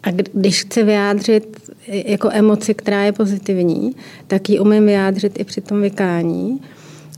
[0.02, 3.92] A když chci vyjádřit jako emoci, která je pozitivní,
[4.26, 6.60] tak ji umím vyjádřit i při tom vykání.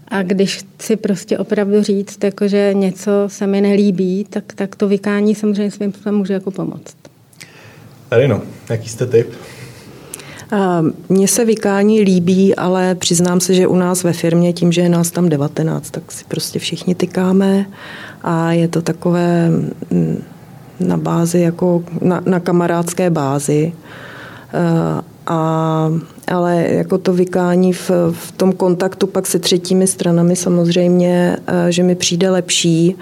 [0.09, 4.89] A když chci prostě opravdu říct, jako, že něco se mi nelíbí, tak, tak to
[4.89, 6.97] vykání samozřejmě svým způsobem může jako pomoct.
[8.11, 8.40] Arino,
[8.71, 9.33] jaký jste typ?
[11.09, 14.88] Mně se vykání líbí, ale přiznám se, že u nás ve firmě, tím, že je
[14.88, 17.66] nás tam 19, tak si prostě všichni tykáme
[18.23, 20.23] a je to takové mm,
[20.81, 23.73] na bázi, jako na, na kamarádské bázi.
[25.27, 25.90] A,
[26.29, 31.37] ale jako to vykání v, v tom kontaktu pak se třetími stranami samozřejmě,
[31.68, 32.97] že mi přijde lepší,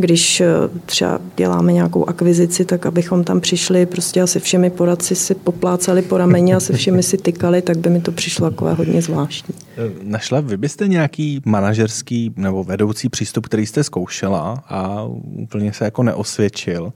[0.00, 0.42] když
[0.86, 6.02] třeba děláme nějakou akvizici, tak abychom tam přišli prostě a se všemi poradci si poplácali
[6.02, 9.54] po rameni a se všemi si tykali, tak by mi to přišlo takové hodně zvláštní.
[10.02, 16.02] Našla vy byste nějaký manažerský nebo vedoucí přístup, který jste zkoušela a úplně se jako
[16.02, 16.92] neosvědčil?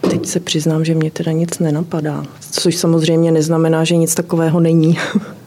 [0.00, 4.98] Teď se přiznám, že mě teda nic nenapadá, což samozřejmě neznamená, že nic takového není.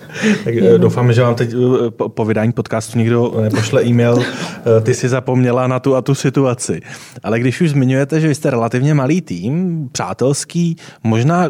[0.43, 4.93] Tak eh, doufám, že vám teď eh, po vydání podcastu někdo nepošle e-mail, eh, ty
[4.93, 6.81] si zapomněla na tu a tu situaci.
[7.23, 11.49] Ale když už zmiňujete, že jste relativně malý tým, přátelský, možná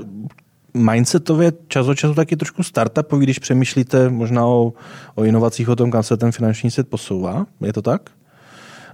[0.73, 4.73] mindsetově čas od času taky trošku startupový, když přemýšlíte možná o,
[5.15, 7.45] o inovacích, o tom, kam se ten finanční svět posouvá.
[7.62, 8.10] Je to tak?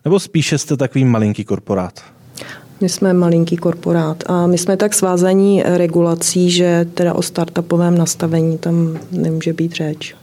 [0.06, 2.04] Nebo spíše jste takový malinký korporát?
[2.82, 8.58] My jsme malinký korporát a my jsme tak svázaní regulací, že teda o startupovém nastavení
[8.58, 10.16] tam nemůže být řeč.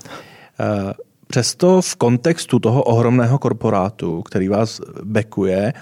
[0.60, 0.92] Eh,
[1.26, 5.72] přesto v kontextu toho ohromného korporátu, který vás bekuje,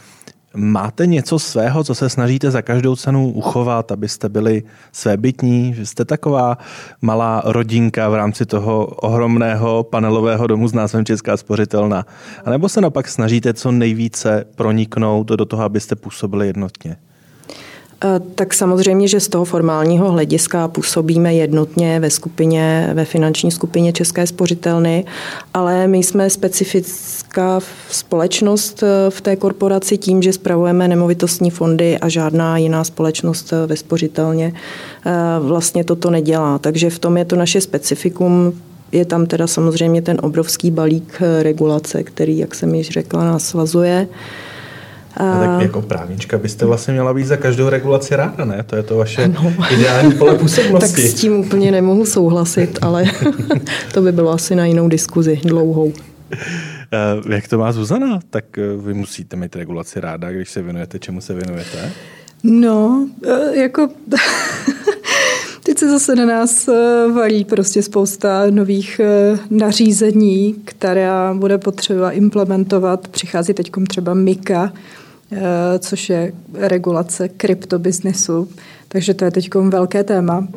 [0.56, 4.62] Máte něco svého, co se snažíte za každou cenu uchovat, abyste byli
[4.92, 5.74] svébytní?
[5.74, 6.58] Že jste taková
[7.02, 12.06] malá rodinka v rámci toho ohromného panelového domu s názvem Česká spořitelna?
[12.44, 16.96] A nebo se napak snažíte co nejvíce proniknout do toho, abyste působili jednotně?
[18.04, 23.92] Eh, tak samozřejmě, že z toho formálního hlediska působíme jednotně ve skupině, ve finanční skupině
[23.92, 25.04] České spořitelny,
[25.54, 32.08] ale my jsme specifická společnost eh, v té korporaci tím, že spravujeme nemovitostní fondy a
[32.08, 34.52] žádná jiná společnost eh, ve spořitelně
[35.40, 36.58] vlastně toto nedělá.
[36.58, 38.52] Takže v tom je to naše specifikum,
[38.92, 44.08] je tam teda samozřejmě ten obrovský balík regulace, který, jak jsem již řekla, nás svazuje.
[45.16, 48.62] A tak jako právnička byste vlastně měla být za každou regulaci ráda, ne?
[48.66, 49.52] To je to vaše no.
[49.70, 51.02] ideální pole působnosti.
[51.02, 53.04] tak s tím úplně nemohu souhlasit, ale
[53.94, 55.92] to by bylo asi na jinou diskuzi, dlouhou.
[56.92, 58.20] Eh, jak to má Zuzana?
[58.30, 61.92] Tak eh, vy musíte mít regulaci ráda, když se věnujete, čemu se věnujete?
[62.42, 63.88] No, eh, jako...
[65.62, 66.68] Teď se zase na nás
[67.14, 69.00] valí prostě spousta nových
[69.50, 73.08] nařízení, která bude potřeba implementovat.
[73.08, 75.03] Přichází teď třeba MIKA, Eh,
[75.78, 78.48] což je regulace kryptobiznesu.
[78.88, 80.48] Takže to je teď velké téma.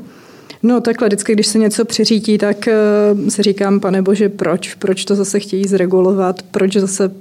[0.63, 4.75] No takhle, vždycky, když se něco přiřítí, tak uh, si říkám, pane bože, proč?
[4.75, 6.43] Proč to zase chtějí zregulovat?
[6.43, 7.11] Proč zase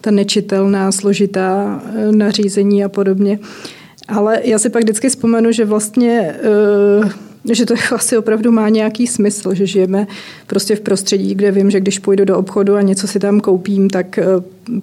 [0.00, 3.38] ta nečitelná, složitá uh, nařízení a podobně?
[4.08, 6.34] Ale já si pak vždycky vzpomenu, že vlastně
[7.44, 10.06] že to asi opravdu má nějaký smysl, že žijeme
[10.46, 13.90] prostě v prostředí, kde vím, že když půjdu do obchodu a něco si tam koupím,
[13.90, 14.24] tak eh,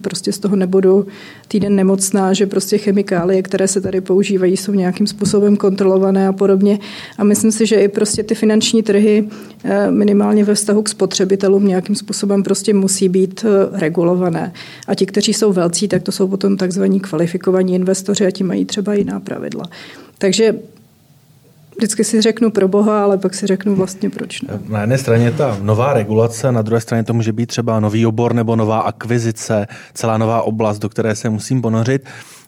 [0.01, 1.07] prostě z toho nebudu
[1.47, 6.79] týden nemocná, že prostě chemikálie, které se tady používají, jsou nějakým způsobem kontrolované a podobně.
[7.17, 9.29] A myslím si, že i prostě ty finanční trhy
[9.63, 14.53] eh, minimálně ve vztahu k spotřebitelům nějakým způsobem prostě musí být eh, regulované.
[14.87, 18.65] A ti, kteří jsou velcí, tak to jsou potom takzvaní kvalifikovaní investoři a ti mají
[18.65, 19.63] třeba jiná pravidla.
[20.17, 20.53] Takže
[21.77, 24.59] vždycky si řeknu pro boha, ale pak si řeknu vlastně proč ne.
[24.69, 28.33] Na jedné straně ta nová regulace, na druhé straně to může být třeba nový obor
[28.33, 32.05] nebo nová akvizice, celá nová oblast, do které se musím ponořit.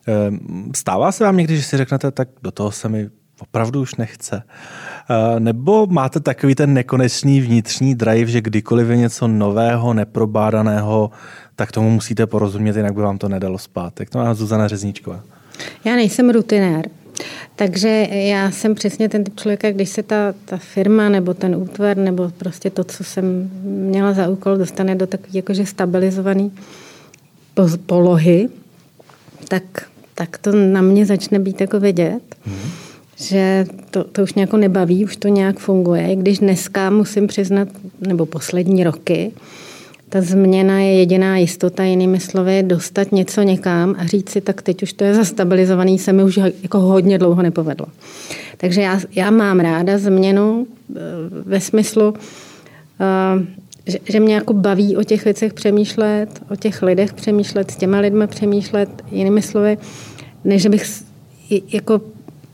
[0.08, 0.40] Ehm,
[0.76, 3.10] stává se vám někdy, že si řeknete, tak do toho se mi
[3.42, 4.44] opravdu už nechce.
[5.10, 11.12] Ehm, nebo máte takový ten nekonečný vnitřní drive, že kdykoliv je něco nového, neprobádaného,
[11.56, 14.00] tak tomu musíte porozumět, jinak by vám to nedalo spát.
[14.00, 15.24] Jak to má Zuzana Řezníčková?
[15.86, 16.90] Já nejsem rutinér.
[17.56, 21.98] Takže já jsem přesně ten typ člověka, když se ta, ta firma nebo ten útvar
[21.98, 26.50] nebo prostě to, co jsem měla za úkol, dostane do takové jakože stabilizované
[27.86, 28.50] polohy,
[29.48, 29.64] tak,
[30.16, 32.72] tak to na mě začne být jako vidět, mm.
[33.16, 36.12] že to, to už nějak nebaví, už to nějak funguje.
[36.12, 37.68] I když dneska musím přiznat,
[38.00, 39.32] nebo poslední roky,
[40.10, 44.84] ta změna je jediná jistota, jinými slovy, dostat něco někam a říct si, tak teď
[44.84, 47.86] už to je zastabilizovaný, se mi už jako hodně dlouho nepovedlo.
[48.58, 51.00] Takže já, já mám ráda změnu eh,
[51.46, 52.14] ve smyslu,
[53.88, 58.00] že, že mě jako baví o těch věcech přemýšlet, o těch lidech přemýšlet, s těma
[58.00, 59.78] lidmi přemýšlet, jinými slovy,
[60.44, 61.04] než bych
[61.74, 62.02] jako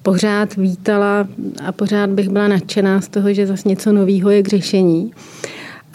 [0.03, 1.27] pořád vítala
[1.65, 5.11] a pořád bych byla nadšená z toho, že zase něco nového je k řešení.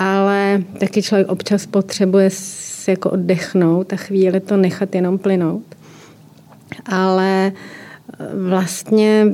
[0.01, 5.65] Ale taky člověk občas potřebuje si jako oddechnout a chvíli to nechat jenom plynout.
[6.87, 9.27] Ale eh, vlastně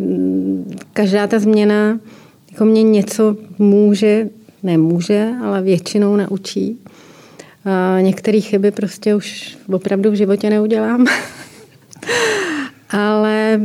[0.93, 2.01] každá ta změna
[2.53, 4.29] jako mě něco může,
[4.63, 6.79] nemůže, ale většinou naučí.
[8.01, 11.07] Některé chyby prostě už opravdu v životě neudělám.
[12.91, 13.61] Ale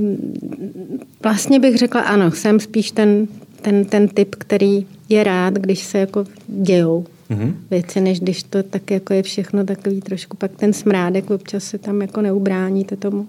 [1.24, 3.28] vlastně bych řekla ano, jsem spíš ten,
[3.62, 7.54] ten, ten typ, který je rád, když se jako dějou mm-hmm.
[7.69, 11.78] věci, než když to tak jako je všechno takový trošku, pak ten smrádek občas se
[11.78, 13.28] tam jako neubráníte tomu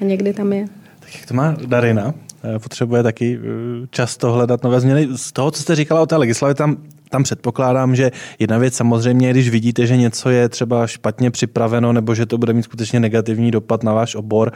[0.00, 0.66] a někdy tam je.
[1.00, 2.14] Tak jak to má Darina?
[2.44, 5.08] Eh, potřebuje taky eh, často hledat nové změny.
[5.16, 6.76] Z toho, co jste říkala o té legislativě, tam
[7.10, 12.14] tam předpokládám, že jedna věc samozřejmě, když vidíte, že něco je třeba špatně připraveno nebo
[12.14, 14.52] že to bude mít skutečně negativní dopad na váš obor,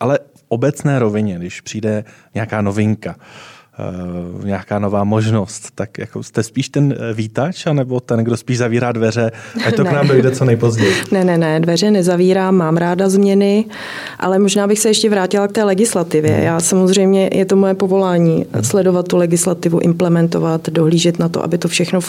[0.00, 3.16] ale v obecné rovině, když přijde nějaká novinka,
[3.78, 8.58] uh, nějaká nová možnost, tak jako jste spíš ten eh, vítač, anebo ten, kdo spíš
[8.58, 9.32] zavírá dveře,
[9.66, 10.94] ať to k nám dojde co nejpozději?
[11.12, 13.64] Ne, ne, ne, dveře nezavírám, mám ráda změny,
[14.18, 16.32] ale možná bych se ještě vrátila k té legislativě.
[16.32, 16.44] Hmm.
[16.44, 18.64] Já samozřejmě, je to moje povolání, hmm.
[18.64, 22.00] sledovat tu legislativu, implementovat, dohlížet na to, aby to všechno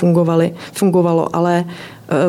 [0.71, 1.65] fungovalo, ale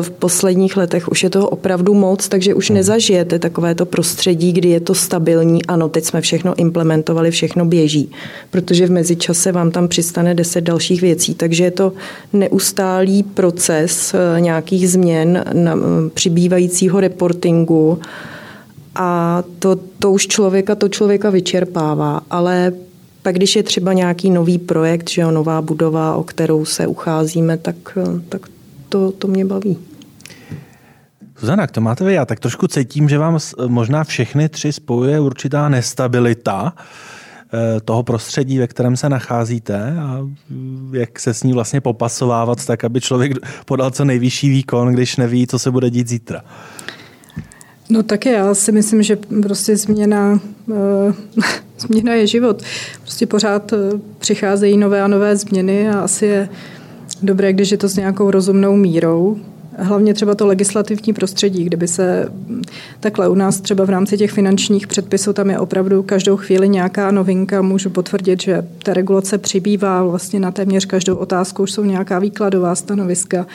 [0.01, 2.77] v posledních letech už je toho opravdu moc, takže už hmm.
[2.77, 5.65] nezažijete takovéto prostředí, kdy je to stabilní.
[5.65, 8.11] Ano, teď jsme všechno implementovali, všechno běží,
[8.51, 11.93] protože v mezičase vám tam přistane deset dalších věcí, takže je to
[12.33, 15.71] neustálý proces eh, nějakých změn, eh,
[16.13, 17.99] přibývajícího reportingu
[18.95, 22.73] a to, to už člověka, to člověka vyčerpává, ale
[23.21, 27.57] pak když je třeba nějaký nový projekt, že jo, nová budova, o kterou se ucházíme,
[27.57, 28.41] tak, eh, tak
[28.89, 29.77] to, to mě baví.
[31.39, 35.69] Zuzana, to máte vy, já tak trošku cítím, že vám možná všechny tři spojuje určitá
[35.69, 41.81] nestabilita eh, toho prostředí, ve kterém se nacházíte a mm, jak se s ní vlastně
[41.81, 43.31] popasovávat tak, aby člověk
[43.65, 46.41] podal co nejvyšší výkon, když neví, co se bude dít zítra.
[47.89, 51.13] No také já si myslím, že prostě změna, uh,
[51.79, 52.63] změna je život.
[53.01, 53.77] Prostě pořád eh,
[54.17, 56.49] přicházejí nové a nové změny a asi je
[57.21, 59.37] dobré, když je to s nějakou rozumnou mírou.
[59.77, 62.31] Hlavně třeba to legislativní prostředí, kdyby se
[62.99, 67.11] takhle u nás třeba v rámci těch finančních předpisů tam je opravdu každou chvíli nějaká
[67.11, 67.61] novinka.
[67.61, 72.75] Můžu potvrdit, že ta regulace přibývá vlastně na téměř každou otázku, už jsou nějaká výkladová
[72.75, 73.47] stanoviska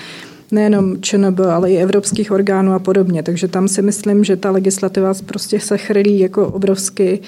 [0.52, 3.22] nejenom ČNB, ale i evropských orgánů a podobně.
[3.22, 7.20] Takže tam si myslím, že ta legislativa prostě se chrlí jako obrovsky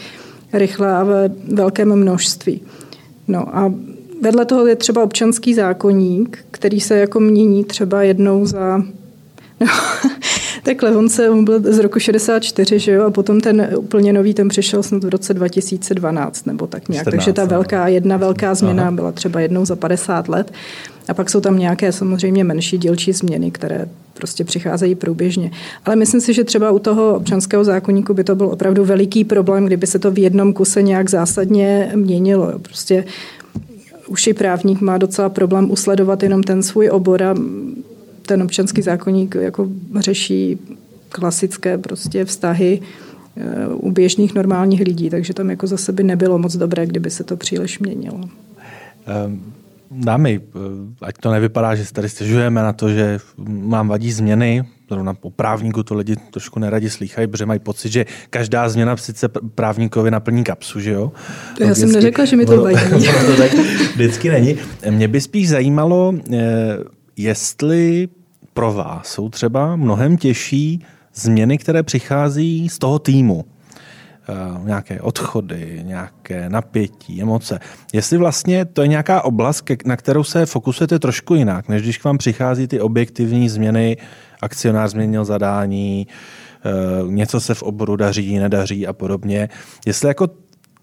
[0.52, 2.60] rychle a ve velkém množství.
[3.28, 3.72] No a
[4.22, 8.82] Vedle toho je třeba občanský zákonník, který se jako mění třeba jednou za
[9.60, 9.66] No,
[10.62, 14.34] takhle, on, se, on byl z roku 64, že jo, a potom ten úplně nový,
[14.34, 17.04] ten přišel snad v roce 2012, nebo tak nějak.
[17.04, 18.90] 14, Takže ta velká, jedna velká změna Aha.
[18.90, 20.52] byla třeba jednou za 50 let.
[21.08, 25.50] A pak jsou tam nějaké samozřejmě menší dílčí změny, které prostě přicházejí průběžně.
[25.84, 29.64] Ale myslím si, že třeba u toho občanského zákonníku by to byl opravdu veliký problém,
[29.64, 32.52] kdyby se to v jednom kuse nějak zásadně měnilo.
[32.58, 33.04] Prostě
[34.08, 37.34] už i právník má docela problém usledovat jenom ten svůj obor a
[38.26, 40.58] ten občanský zákonník jako řeší
[41.08, 42.80] klasické prostě vztahy
[43.36, 47.24] eh, u běžných normálních lidí, takže tam jako zase by nebylo moc dobré, kdyby se
[47.24, 48.20] to příliš měnilo.
[49.26, 49.52] Um
[49.90, 50.40] dámy,
[51.02, 55.30] ať to nevypadá, že se tady stěžujeme na to, že mám vadí změny, zrovna po
[55.30, 60.44] právníku to lidi trošku neradi slýchají, protože mají pocit, že každá změna sice právníkovi naplní
[60.44, 61.12] kapsu, že jo?
[61.56, 63.06] To já jsem neřekla, že mi to vadí.
[63.26, 63.52] to tak
[63.94, 64.56] vždycky není.
[64.90, 66.38] Mě by spíš zajímalo, eh,
[67.16, 68.08] jestli
[68.54, 73.44] pro vás jsou třeba mnohem těžší změny, které přichází z toho týmu.
[74.28, 77.60] Eh, nějaké odchody, nějaké napětí, emoce.
[77.92, 82.04] Jestli vlastně to je nějaká oblast, na kterou se fokusujete trošku jinak, než když k
[82.04, 83.96] vám přichází ty objektivní změny,
[84.42, 86.70] akcionář změnil zadání, eh,
[87.06, 89.48] něco se v oboru daří, nedaří a podobně.
[89.86, 90.28] Jestli jako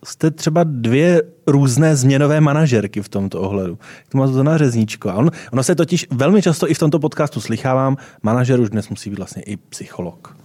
[0.03, 3.77] jste třeba dvě různé změnové manažerky v tomto ohledu.
[4.09, 5.09] To má Zuzana Řezníčko.
[5.09, 8.89] A on, ono se totiž velmi často i v tomto podcastu slychávám, manažer už dnes
[8.89, 10.37] musí být vlastně i psycholog.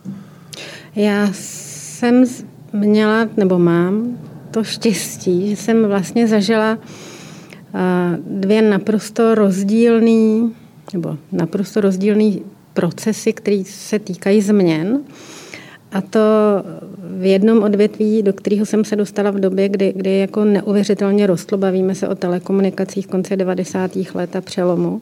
[0.97, 2.25] Já jsem
[2.73, 4.19] měla, nebo mám
[4.51, 6.79] to štěstí, že jsem vlastně zažila
[8.27, 10.55] dvě naprosto rozdílný,
[10.93, 12.43] nebo naprosto rozdílný
[12.75, 15.01] procesy, které se týkají změn.
[15.93, 16.21] A to
[17.19, 21.59] v jednom odvětví, do kterého jsem se dostala v době, kdy, kdy jako neuvěřitelně rostlo,
[21.59, 23.91] bavíme se o telekomunikacích v konce 90.
[24.15, 25.01] let a přelomu.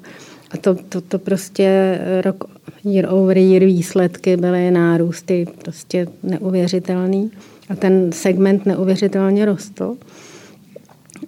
[0.51, 2.45] A to, to, to prostě rok,
[2.85, 7.31] year over year výsledky byly nárůsty prostě neuvěřitelný.
[7.69, 9.97] A ten segment neuvěřitelně rostl.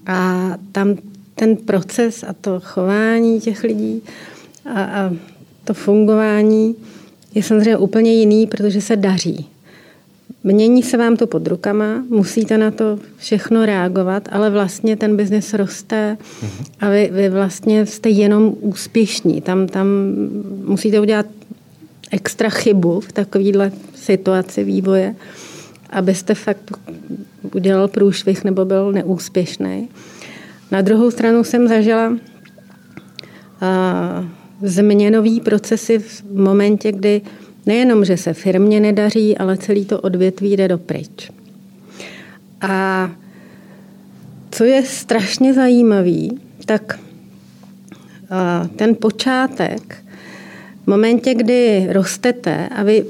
[0.07, 0.95] A tam
[1.35, 4.03] ten proces a to chování těch lidí
[4.65, 5.13] a, a
[5.65, 6.75] to fungování
[7.35, 9.47] je samozřejmě úplně jiný, protože se daří.
[10.45, 15.55] Mění se vám to pod rukama, musíte na to všechno reagovat, ale vlastně ten biznis
[15.55, 16.17] roste
[16.81, 19.41] a vy, vy vlastně jste jenom úspěšní.
[19.41, 19.87] Tam, tam
[20.65, 21.27] musíte udělat
[22.11, 25.15] extra chybu v takovéhle situaci vývoje,
[25.91, 26.73] abyste fakt
[27.55, 29.89] udělal průšvih nebo byl neúspěšný.
[30.71, 32.19] Na druhou stranu jsem zažila uh,
[34.63, 37.23] změnový procesy v momentě, kdy
[37.67, 41.31] nejenom, že se firmě nedaří, ale celý to odvětví jde dopryč.
[42.61, 43.11] A
[44.51, 46.99] co je strašně zajímavý, tak
[48.77, 50.05] ten počátek,
[50.85, 53.05] v momentě, kdy rostete a vy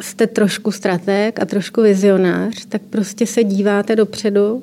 [0.00, 4.62] jste trošku strateg a trošku vizionář, tak prostě se díváte dopředu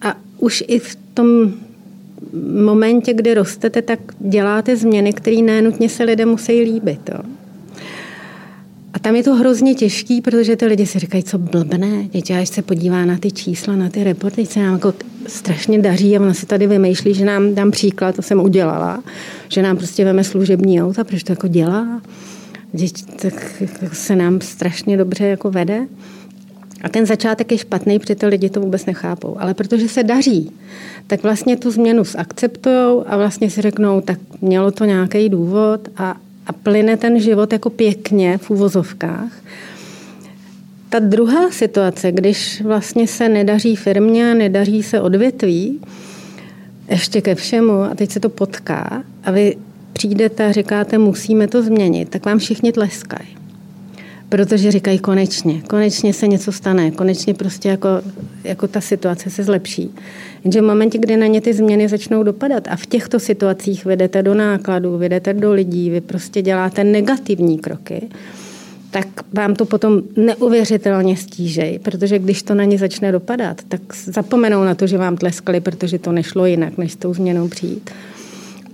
[0.00, 1.52] a už i v tom
[2.64, 7.00] momentě, kdy rostete, tak děláte změny, které nenutně se lidem musí líbit.
[7.14, 7.20] Jo.
[8.92, 12.48] A tam je to hrozně těžký, protože ty lidi si říkají, co blbné, děti, až
[12.48, 14.94] se podívá na ty čísla, na ty reporty, se nám jako
[15.26, 19.02] strašně daří a ona si tady vymýšlí, že nám, dám příklad, to jsem udělala,
[19.48, 22.00] že nám prostě veme služební auta, proč to jako dělá,
[22.72, 23.34] děti, tak
[23.92, 25.86] se nám strašně dobře jako vede.
[26.82, 29.36] A ten začátek je špatný, protože lidi to vůbec nechápou.
[29.40, 30.52] Ale protože se daří,
[31.06, 36.16] tak vlastně tu změnu zakceptují a vlastně si řeknou, tak mělo to nějaký důvod a,
[36.46, 39.32] a plyne ten život jako pěkně v úvozovkách.
[40.88, 45.80] Ta druhá situace, když vlastně se nedaří firmě, nedaří se odvětví,
[46.88, 49.56] ještě ke všemu, a teď se to potká a vy
[49.92, 53.42] přijdete a říkáte, musíme to změnit, tak vám všichni tleskají
[54.32, 57.88] protože říkají konečně, konečně se něco stane, konečně prostě jako,
[58.44, 59.94] jako ta situace se zlepší.
[60.44, 64.22] Jenže v momentě, kdy na ně ty změny začnou dopadat a v těchto situacích vedete
[64.22, 68.08] do nákladů, vedete do lidí, vy prostě děláte negativní kroky,
[68.90, 74.64] tak vám to potom neuvěřitelně stížej, protože když to na ně začne dopadat, tak zapomenou
[74.64, 77.90] na to, že vám tleskali, protože to nešlo jinak, než s tou změnou přijít.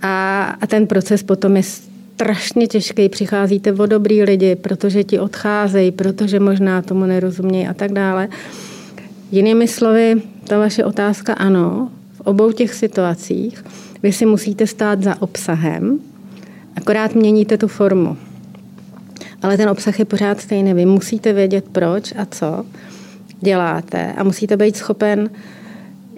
[0.02, 5.90] A, a ten proces potom je strašně těžký, přicházíte o dobrý lidi, protože ti odcházejí,
[5.90, 8.28] protože možná tomu nerozumějí a tak dále.
[9.32, 13.64] Jinými slovy, ta vaše otázka ano, v obou těch situacích
[14.02, 15.98] vy si musíte stát za obsahem,
[16.76, 18.16] akorát měníte tu formu.
[19.42, 20.74] Ale ten obsah je pořád stejný.
[20.74, 22.64] Vy musíte vědět, proč a co
[23.40, 25.30] děláte a musíte být schopen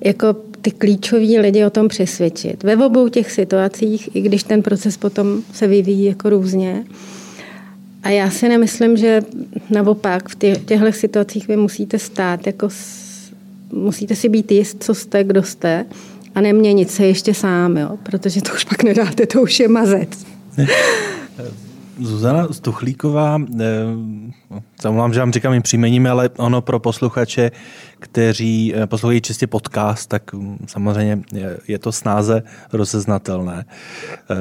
[0.04, 2.62] jako ty klíčoví lidi o tom přesvědčit.
[2.62, 6.84] Ve obou těch situacích, i když ten proces potom se vyvíjí jako různě.
[8.02, 9.22] A já si nemyslím, že
[9.70, 10.34] naopak v
[10.64, 12.68] těchto situacích vy musíte stát, jako
[13.72, 15.86] musíte si být jist, co jste, kdo jste
[16.34, 17.98] a neměnit se ještě sám, jo?
[18.02, 20.26] protože to už pak nedáte, to už je mazec.
[22.00, 23.38] Zuzana Stuchlíková,
[24.82, 27.50] zamlám, eh, že vám říkám jim příjmením, ale ono pro posluchače,
[27.98, 31.22] kteří eh, poslouchají čistě podcast, tak mm, samozřejmě
[31.68, 32.42] je to snáze
[32.72, 33.64] rozeznatelné.
[34.30, 34.34] Eh,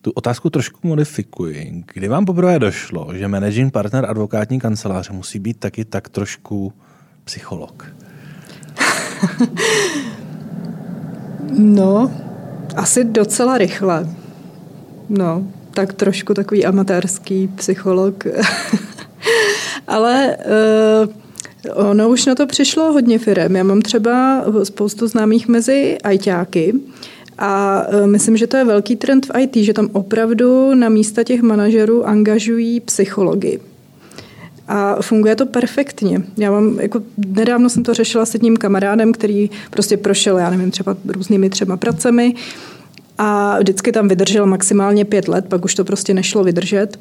[0.00, 1.84] tu otázku trošku modifikuji.
[1.94, 6.72] Kdy vám poprvé došlo, že managing partner advokátní kanceláře musí být taky tak trošku
[7.24, 7.94] psycholog?
[11.58, 12.12] no,
[12.76, 14.08] asi docela rychle.
[15.08, 18.24] No, tak trošku takový amatérský psycholog.
[19.86, 20.36] Ale
[21.74, 23.56] uh, ono už na to přišlo hodně firem.
[23.56, 26.74] Já mám třeba spoustu známých mezi ajťáky,
[27.40, 31.24] a uh, myslím, že to je velký trend v IT, že tam opravdu na místa
[31.24, 33.60] těch manažerů angažují psychologi.
[34.68, 36.22] A funguje to perfektně.
[36.36, 40.70] Já mám, jako nedávno jsem to řešila s jedním kamarádem, který prostě prošel, já nevím,
[40.70, 42.34] třeba různými třeba pracemi
[43.22, 47.00] a vždycky tam vydržel maximálně pět let, pak už to prostě nešlo vydržet.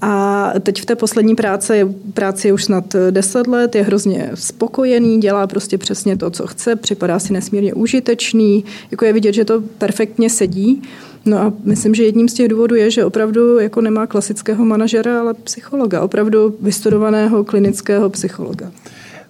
[0.00, 5.20] A teď v té poslední práci, práci je už snad deset let, je hrozně spokojený,
[5.20, 9.60] dělá prostě přesně to, co chce, připadá si nesmírně užitečný, jako je vidět, že to
[9.78, 10.82] perfektně sedí.
[11.24, 15.20] No a myslím, že jedním z těch důvodů je, že opravdu jako nemá klasického manažera,
[15.20, 18.72] ale psychologa, opravdu vystudovaného klinického psychologa.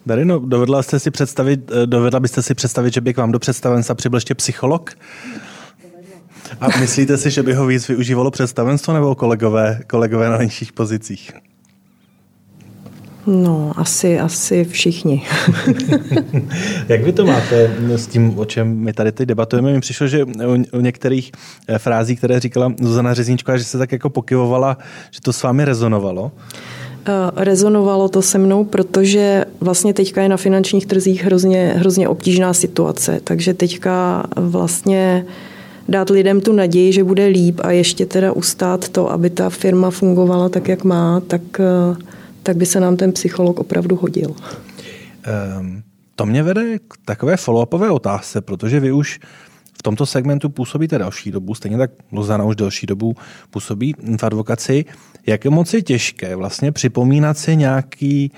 [0.07, 3.95] Darino, dovedla, jste si představit, dovedla byste si představit, že by k vám do představenstva
[3.95, 4.91] přibyl ještě psycholog?
[6.61, 11.33] A myslíte si, že by ho víc využívalo představenstvo nebo kolegové, kolegové na nižších pozicích?
[13.27, 15.23] No, asi, asi všichni.
[16.89, 19.73] Jak vy to máte s tím, o čem my tady teď debatujeme?
[19.73, 20.25] Mi přišlo, že
[20.73, 21.33] u některých
[21.69, 24.79] eh, frází, které říkala Zuzana Řezníčková, že se tak jako pokyvovala,
[25.11, 26.33] že to s vámi rezonovalo.
[27.07, 32.55] Eh, rezonovalo to se mnou, protože vlastně teďka je na finančních trzích hrozně, hrozně obtížná
[32.55, 35.27] situace, takže teďka vlastně
[35.89, 39.91] dát lidem tu naději, že bude líp a ještě teda ustát to, aby ta firma
[39.91, 41.97] fungovala tak, jak má, tak, eh,
[42.43, 44.35] tak by se nám ten psycholog opravdu hodil.
[45.61, 45.83] Um,
[46.17, 49.21] to mě vede k takové follow-upové otázce, protože vy už
[49.79, 53.17] v tomto segmentu působíte další dobu, stejně tak Luzana už další dobu
[53.51, 54.85] působí v advokaci.
[55.27, 58.33] Jak je moc je těžké vlastně připomínat si nějaký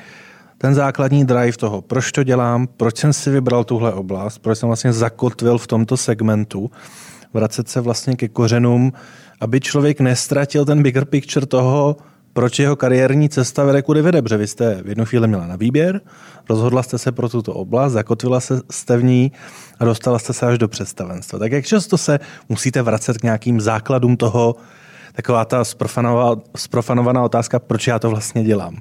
[0.59, 4.67] ten základní drive toho, proč to dělám, proč jsem si vybral tuhle oblast, proč jsem
[4.67, 6.71] vlastně zakotvil v tomto segmentu,
[7.35, 8.93] vracet se vlastně ke kořenům,
[9.41, 11.97] aby člověk nestratil ten bigger picture toho,
[12.33, 15.57] proč jeho kariérní cesta vede kudy vede, protože vy jste v jednu chvíli měla na
[15.57, 16.01] výběr,
[16.49, 19.33] rozhodla jste se pro tuto oblast, zakotvila se jste v ní
[19.79, 21.39] a dostala jste se až do představenstva.
[21.39, 24.57] Tak jak často se musíte vracet k nějakým základům toho,
[25.13, 25.65] taková ta
[26.57, 28.77] sprofanovaná otázka, proč já to vlastně dělám?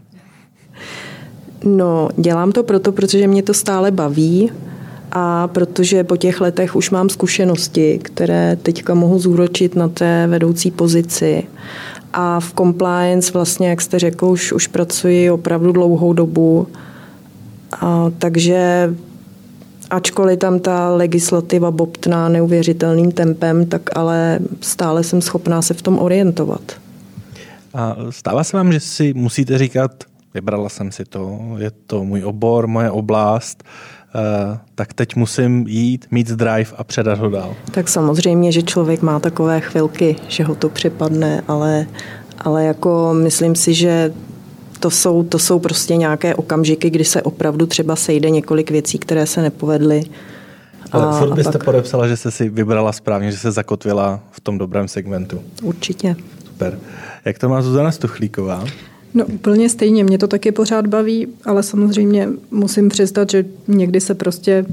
[1.63, 4.51] No, dělám to proto, protože mě to stále baví
[5.15, 10.71] a protože po těch letech už mám zkušenosti, které teďka mohu zúročit na té vedoucí
[10.71, 11.43] pozici.
[12.13, 16.67] A v compliance vlastně, jak jste řekl, už, už pracuji opravdu dlouhou dobu.
[17.81, 18.93] A, takže
[19.89, 25.99] ačkoliv tam ta legislativa bobtná neuvěřitelným tempem, tak ale stále jsem schopná se v tom
[25.99, 26.61] orientovat.
[27.73, 30.03] A stává se vám, že si musíte říkat,
[30.33, 33.63] vybrala jsem si to, je to můj obor, moje oblast,
[34.15, 37.55] Uh, tak teď musím jít, mít drive a předat ho dál.
[37.71, 41.87] Tak samozřejmě, že člověk má takové chvilky, že ho to přepadne, ale,
[42.39, 44.13] ale jako myslím si, že
[44.79, 49.25] to jsou, to jsou prostě nějaké okamžiky, kdy se opravdu třeba sejde několik věcí, které
[49.25, 50.03] se nepovedly.
[50.91, 51.63] Ale furt byste pak...
[51.63, 55.41] podepsala, že jste si vybrala správně, že se zakotvila v tom dobrém segmentu.
[55.61, 56.15] Určitě.
[56.45, 56.79] Super.
[57.25, 58.63] Jak to má Zuzana Stuchlíková?
[59.13, 64.15] No úplně stejně, mě to taky pořád baví, ale samozřejmě musím přiznat, že někdy se
[64.15, 64.65] prostě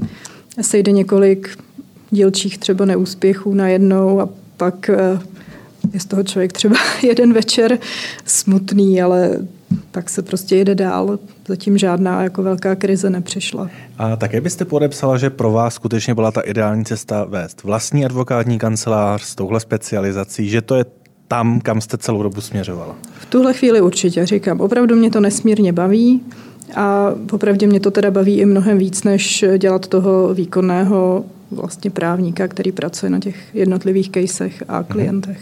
[0.61, 1.57] sejde několik
[2.11, 5.19] dílčích třeba neúspěchů najednou a pak eh,
[5.93, 7.79] je z toho člověk třeba jeden večer
[8.25, 9.37] smutný, ale
[9.91, 11.19] tak se prostě jede dál.
[11.47, 13.69] Zatím žádná jako velká krize nepřišla.
[13.97, 18.59] A také byste podepsala, že pro vás skutečně byla ta ideální cesta vést vlastní advokátní
[18.59, 20.85] kancelář s touhle specializací, že to je
[21.31, 22.95] tam, kam jste celou dobu směřovala?
[23.19, 24.59] V tuhle chvíli určitě, říkám.
[24.59, 26.21] Opravdu mě to nesmírně baví
[26.75, 32.47] a popravdě mě to teda baví i mnohem víc, než dělat toho výkonného vlastně právníka,
[32.47, 34.85] který pracuje na těch jednotlivých casech a mhm.
[34.85, 35.39] klientech.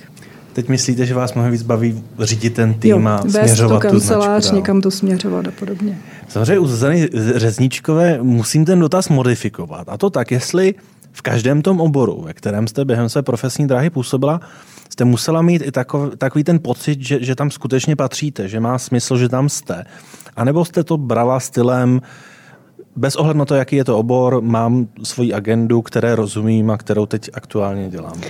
[0.54, 4.50] Teď myslíte, že vás mnohem víc baví řídit ten tým jo, a směřovat tu kancelář,
[4.50, 5.98] tu někam to směřovat a podobně.
[6.28, 9.90] Samozřejmě u Zuzany Řezničkové musím ten dotaz modifikovat.
[9.90, 10.76] A to tak, jestli
[11.12, 14.42] v každém tom oboru, ve kterém jste během své profesní dráhy působila,
[14.90, 18.78] jste musela mít i takový, takový ten pocit, že, že tam skutečně patříte, že má
[18.78, 19.86] smysl, že tam jste.
[20.36, 22.02] A nebo jste to brala stylem,
[22.96, 27.06] bez ohledu na to, jaký je to obor, mám svoji agendu, které rozumím a kterou
[27.06, 28.22] teď aktuálně dělám.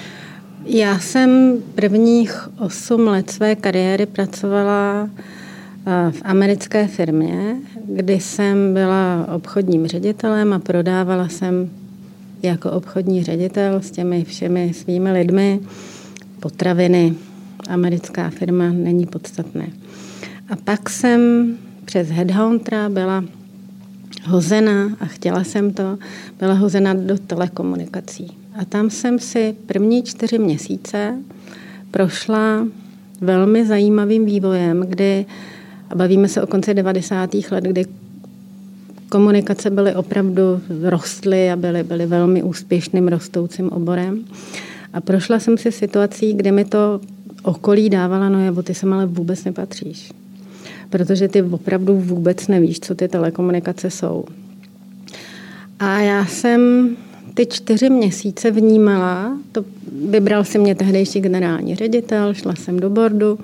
[0.66, 5.10] Já jsem prvních 8 let své kariéry pracovala
[5.88, 7.55] eh, v americké firmě,
[7.86, 11.70] kdy jsem byla obchodním ředitelem a prodávala jsem
[12.43, 15.60] jako obchodní ředitel s těmi všemi svými lidmi
[16.39, 17.15] potraviny.
[17.69, 19.67] Americká firma není podstatné.
[20.49, 21.53] A pak jsem
[21.85, 23.23] přes Headhuntera byla
[24.25, 25.97] hozena, a chtěla jsem to,
[26.39, 28.37] byla hozena do telekomunikací.
[28.59, 31.17] A tam jsem si první čtyři měsíce
[31.91, 32.67] prošla
[33.21, 35.25] velmi zajímavým vývojem, kdy,
[35.89, 37.29] a bavíme se o konci 90.
[37.51, 37.85] let, kdy
[39.09, 40.41] komunikace byly opravdu
[40.81, 44.25] rostly a byly, byly velmi úspěšným rostoucím oborem.
[44.93, 46.99] A prošla jsem si situací, kde mi to
[47.43, 50.11] okolí dávala, no nebo ty sem ale vůbec nepatříš.
[50.89, 54.25] Protože ty opravdu vůbec nevíš, co ty telekomunikace jsou.
[55.79, 56.89] A já jsem
[57.33, 59.65] ty čtyři měsíce vnímala, to
[60.09, 63.39] vybral si mě tehdejší generální ředitel, šla jsem do bordu,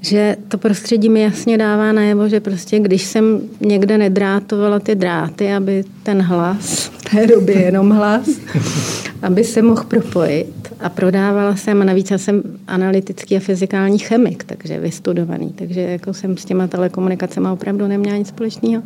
[0.00, 5.52] že to prostředí mi jasně dává najevo, že prostě když jsem někde nedrátovala ty dráty,
[5.52, 8.28] aby ten hlas, v té době jenom hlas,
[9.22, 14.44] aby se mohl propojit a prodávala jsem, a navíc já jsem analytický a fyzikální chemik,
[14.44, 18.82] takže vystudovaný, takže jako jsem s těma telekomunikacemi opravdu neměla nic společného.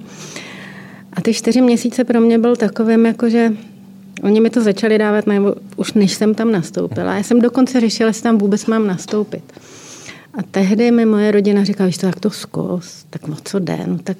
[1.12, 3.52] A ty čtyři měsíce pro mě byl takovým, jako že
[4.22, 7.14] Oni mi to začali dávat najevo už než jsem tam nastoupila.
[7.14, 9.42] Já jsem dokonce řešila, jestli tam vůbec mám nastoupit.
[10.38, 13.78] A tehdy mi moje rodina říkala, že to tak to zkus, tak o co jde,
[13.86, 14.16] no tak,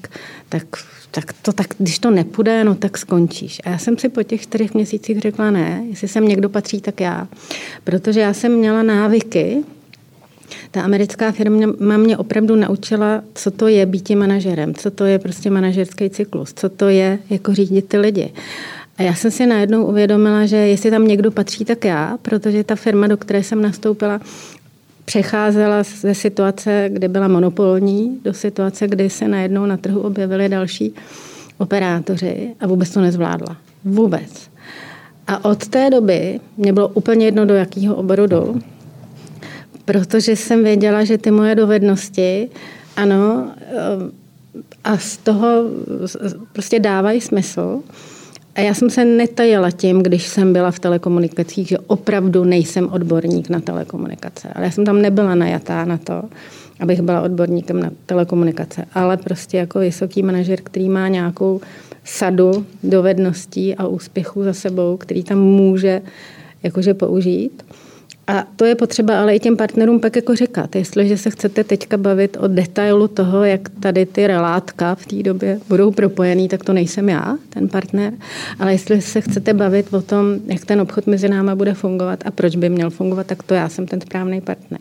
[0.48, 0.64] tak,
[1.10, 3.60] tak, to, tak když to nepůjde, no tak skončíš.
[3.64, 7.00] A já jsem si po těch čtyřech měsících řekla ne, jestli sem někdo patří, tak
[7.00, 7.28] já.
[7.84, 9.64] Protože já jsem měla návyky,
[10.70, 15.50] ta americká firma mě opravdu naučila, co to je být manažerem, co to je prostě
[15.50, 18.32] manažerský cyklus, co to je jako řídit ty lidi.
[18.98, 22.76] A já jsem si najednou uvědomila, že jestli tam někdo patří, tak já, protože ta
[22.76, 24.20] firma, do které jsem nastoupila,
[25.04, 30.94] přecházela ze situace, kde byla monopolní, do situace, kdy se najednou na trhu objevili další
[31.58, 33.56] operátoři a vůbec to nezvládla.
[33.84, 34.50] Vůbec.
[35.26, 38.60] A od té doby mě bylo úplně jedno, do jakého oboru jdu,
[39.84, 42.48] protože jsem věděla, že ty moje dovednosti,
[42.96, 44.22] ano, eh,
[44.84, 45.64] a z toho
[46.52, 47.82] prostě dávají smysl.
[48.54, 53.48] A já jsem se netajila tím, když jsem byla v telekomunikacích, že opravdu nejsem odborník
[53.48, 54.48] na telekomunikace.
[54.54, 56.22] Ale já jsem tam nebyla najatá na to,
[56.80, 61.60] abych byla odborníkem na telekomunikace, ale prostě jako vysoký manažer, který má nějakou
[62.04, 66.02] sadu dovedností a úspěchů za sebou, který tam může
[66.62, 67.62] jakože použít.
[68.26, 70.76] A to je potřeba ale i těm partnerům pak jako říkat.
[70.76, 75.60] Jestliže se chcete teďka bavit o detailu toho, jak tady ty relátka v té době
[75.68, 78.12] budou propojený, tak to nejsem já, ten partner.
[78.58, 82.30] Ale jestli se chcete bavit o tom, jak ten obchod mezi náma bude fungovat a
[82.30, 84.80] proč by měl fungovat, tak to já jsem ten správný partner.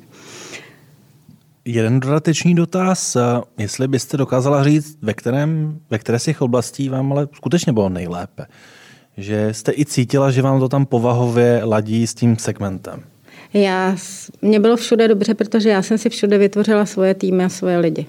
[1.66, 3.18] Jeden dodatečný dotaz,
[3.58, 7.90] jestli byste dokázala říct, ve, kterém, ve které z těch oblastí vám ale skutečně bylo
[7.90, 8.46] nejlépe.
[9.18, 13.04] Že jste i cítila, že vám to tam povahově ladí s tím segmentem.
[13.54, 13.96] Já,
[14.42, 18.06] mě bylo všude dobře, protože já jsem si všude vytvořila svoje týmy a svoje lidi.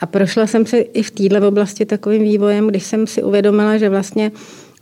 [0.00, 3.88] A prošla jsem se i v této oblasti takovým vývojem, když jsem si uvědomila, že
[3.88, 4.32] vlastně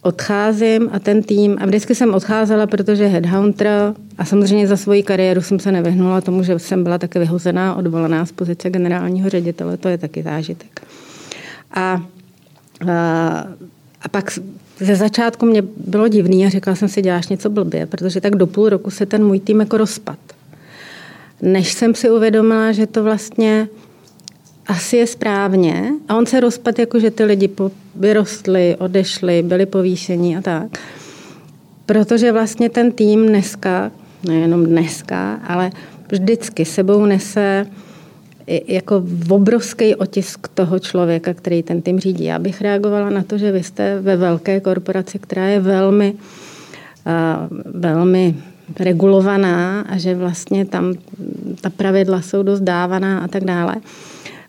[0.02, 5.42] odcházím a ten tým, a vždycky jsem odcházela, protože headhunter a samozřejmě za svoji kariéru
[5.42, 9.88] jsem se nevyhnula tomu, že jsem byla taky vyhozená, odvolaná z pozice generálního ředitele, to
[9.88, 10.80] je taky zážitek.
[11.70, 12.02] A, a,
[14.02, 14.38] a pak
[14.84, 18.46] ze začátku mě bylo divný a říkala jsem si, děláš něco blbě, protože tak do
[18.46, 20.18] půl roku se ten můj tým jako rozpad.
[21.42, 23.68] Než jsem si uvědomila, že to vlastně
[24.66, 25.92] asi je správně.
[26.08, 27.50] A on se rozpad jako, že ty lidi
[27.94, 30.78] vyrostli, odešli, byli povýšení a tak.
[31.86, 33.92] Protože vlastně ten tým dneska,
[34.28, 35.70] nejenom dneska, ale
[36.12, 37.66] vždycky sebou nese
[38.46, 42.24] jako obrovský otisk toho člověka, který ten tým řídí.
[42.24, 46.14] Já bych reagovala na to, že vy jste ve velké korporaci, která je velmi,
[47.64, 48.34] velmi
[48.80, 50.94] regulovaná a že vlastně tam
[51.60, 53.76] ta pravidla jsou dost dávaná a tak dále.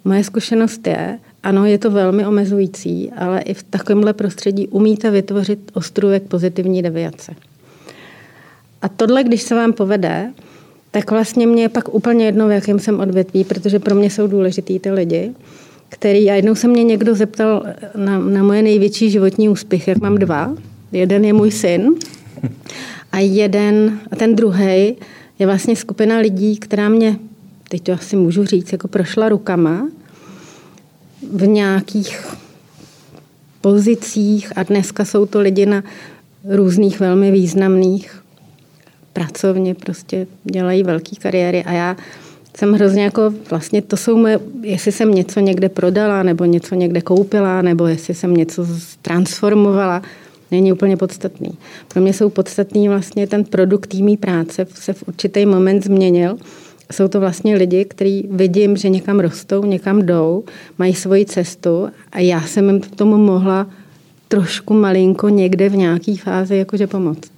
[0.06, 5.72] Moje zkušenost je, ano, je to velmi omezující, ale i v takovémhle prostředí umíte vytvořit
[5.74, 7.36] ostrůvek pozitivní deviace.
[8.82, 10.34] A tohle, když se vám povede,
[10.96, 14.28] tak vlastně mě je pak úplně jedno, v jakém jsem odvětví, protože pro mě jsou
[14.28, 15.32] důležitý ty lidi,
[15.90, 17.64] který, a jednou se mě někdo zeptal
[17.96, 20.56] na, na moje největší životní úspěch, jak mám dva.
[20.92, 21.96] Jeden je můj syn
[23.12, 24.96] a jeden, a ten druhý
[25.40, 27.20] je vlastně skupina lidí, která mě,
[27.70, 29.88] teď to asi můžu říct, jako prošla rukama
[31.32, 32.36] v nějakých
[33.62, 35.84] pozicích a dneska jsou to lidi na
[36.44, 38.25] různých velmi významných
[39.16, 41.98] pracovně prostě dělají velké kariéry a já
[42.58, 47.02] jsem hrozně jako, vlastně to jsou moje, jestli jsem něco někde prodala, nebo něco někde
[47.02, 48.68] koupila, nebo jestli jsem něco
[49.02, 50.02] transformovala,
[50.52, 51.58] není úplně podstatný.
[51.88, 56.38] Pro mě jsou podstatný vlastně ten produkt týmí práce se v určitý moment změnil.
[56.92, 60.44] Jsou to vlastně lidi, kteří vidím, že někam rostou, někam jdou,
[60.78, 63.68] mají svoji cestu a já jsem jim tomu mohla
[64.28, 67.35] trošku malinko někde v nějaké fázi jakože pomoct.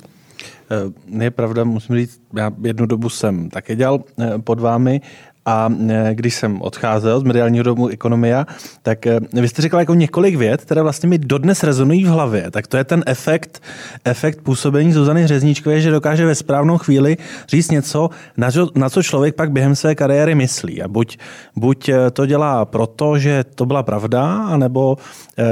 [0.71, 5.01] Eh, je pravda, musím říct, já jednu dobu jsem také dělal eh, pod vámi
[5.45, 8.45] a eh, když jsem odcházel z mediálního domu Ekonomia,
[8.81, 12.51] tak vy jste říkal jako několik vět, které vlastně mi dodnes rezonují v hlavě.
[12.51, 13.63] Tak to je ten efekt,
[14.05, 17.17] efekt působení Zuzany Řezníčkové, že dokáže ve správnou chvíli
[17.49, 20.81] říct něco, na, na co člověk pak během své kariéry myslí.
[20.83, 21.17] A buď,
[21.55, 24.97] buď to dělá proto, že to byla pravda, anebo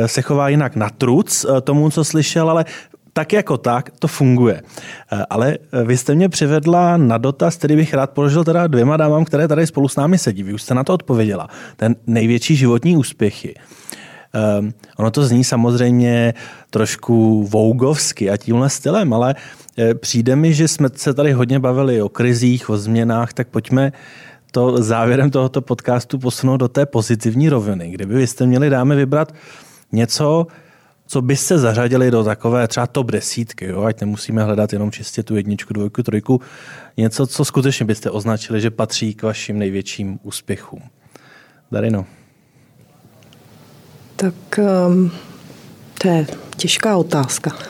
[0.06, 2.66] se chová jinak na truc tomu, co slyšel, ale
[3.18, 4.62] tak jako tak to funguje.
[5.12, 8.98] Eh, ale eh, vy jste mě přivedla na dotaz, který bych rád položil teda dvěma
[8.98, 10.44] dámám, které tady spolu s námi sedí.
[10.44, 11.48] Vy už jste na to odpověděla.
[11.76, 13.56] Ten největší životní úspěchy.
[14.60, 16.34] Um, ono to zní samozřejmě
[16.70, 19.36] trošku vougovsky a tímhle stylem, ale
[20.00, 23.92] přijde mi, že jsme se tady hodně bavili o krizích, o změnách, tak pojďme
[24.52, 27.90] to závěrem tohoto podcastu posunout do té pozitivní roviny.
[27.90, 29.34] Kdyby vy jste měli dáme vybrat
[29.92, 30.48] něco,
[31.08, 33.84] co byste zařadili do takové třeba top desítky, jo?
[33.84, 36.42] ať nemusíme hledat jenom čistě tu jedničku, dvojku, trojku,
[36.98, 40.82] něco, co skutečně byste označili, že patří k vašim největším úspěchům.
[41.72, 42.06] Darino.
[44.16, 44.34] Tak
[44.88, 45.12] um,
[46.02, 46.28] to je
[46.58, 47.52] těžká otázka.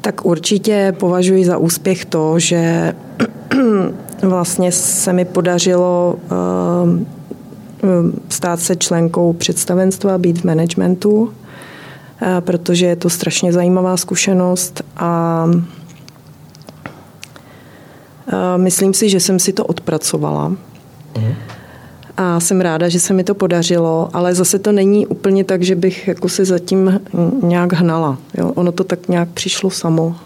[0.00, 2.92] tak určitě považuji za úspěch to, že
[4.22, 6.18] vlastně se mi podařilo
[6.82, 7.06] um,
[8.28, 11.32] stát se členkou představenstva, být v managementu,
[12.22, 15.46] eh, protože je to strašně zajímavá zkušenost a
[18.28, 20.48] eh, myslím si, že jsem si to odpracovala.
[20.48, 21.34] Mhm.
[22.16, 25.74] A jsem ráda, že se mi to podařilo, ale zase to není úplně tak, že
[25.74, 27.00] bych jako se zatím
[27.42, 28.18] nějak hnala.
[28.38, 28.52] Jo?
[28.54, 30.16] Ono to tak nějak přišlo samo.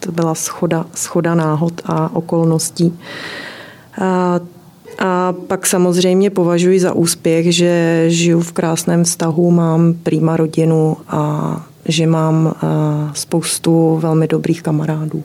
[0.00, 2.98] To byla schoda, schoda náhod a okolností.
[4.00, 4.40] A
[4.98, 11.66] a pak samozřejmě považuji za úspěch, že žiju v krásném vztahu, mám prýma rodinu a
[11.88, 12.54] že mám
[13.14, 15.22] spoustu velmi dobrých kamarádů.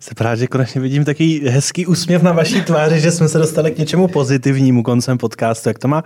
[0.00, 3.70] Se právě, že konečně vidím takový hezký úsměv na vaší tváři, že jsme se dostali
[3.70, 5.68] k něčemu pozitivnímu koncem podcastu.
[5.68, 6.04] Jak to má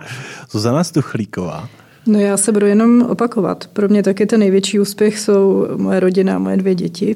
[0.51, 1.69] Zuzana Stuchlíková?
[2.07, 3.67] No já se budu jenom opakovat.
[3.73, 7.15] Pro mě taky ten největší úspěch jsou moje rodina a moje dvě děti.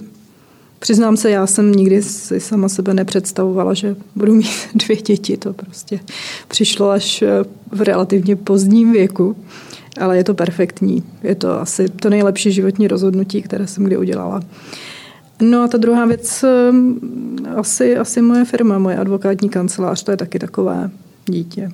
[0.83, 5.37] Přiznám se, já jsem nikdy si sama sebe nepředstavovala, že budu mít dvě děti.
[5.37, 5.99] To prostě
[6.47, 7.27] přišlo až eh,
[7.71, 9.35] v relativně pozdním věku,
[9.99, 11.03] ale je to perfektní.
[11.23, 14.41] Je to asi to nejlepší životní rozhodnutí, které jsem kdy udělala.
[15.41, 16.71] No a ta druhá věc, eh,
[17.55, 20.89] asi, asi moje firma, moje advokátní kancelář, to je taky takové
[21.25, 21.71] dítě.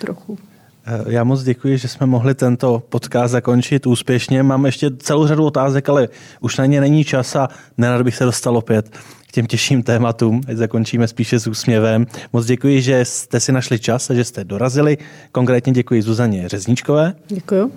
[0.00, 0.38] Trochu.
[0.86, 4.42] Eh, já moc děkuji, že jsme mohli tento podcast zakončit úspěšně.
[4.42, 6.08] Mám ještě celou řadu otázek, ale
[6.40, 8.88] už na ně není čas a nerad bych se dostal opět
[9.28, 10.40] k těm těžším tématům.
[10.40, 12.06] Teď zakončíme spíše s úsměvem.
[12.32, 14.98] Moc děkuji, že jste si našli čas a že jste dorazili.
[15.32, 17.14] Konkrétně děkuji Zuzaně Řezničkové.
[17.28, 17.72] Děkuji.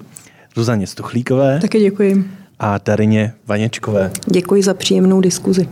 [0.56, 1.60] Zuzaně Stuchlíkové.
[1.60, 2.26] Taky děkuji.
[2.60, 4.12] A Darině Vaněčkové.
[4.26, 5.68] Děkuji za příjemnou diskuzi.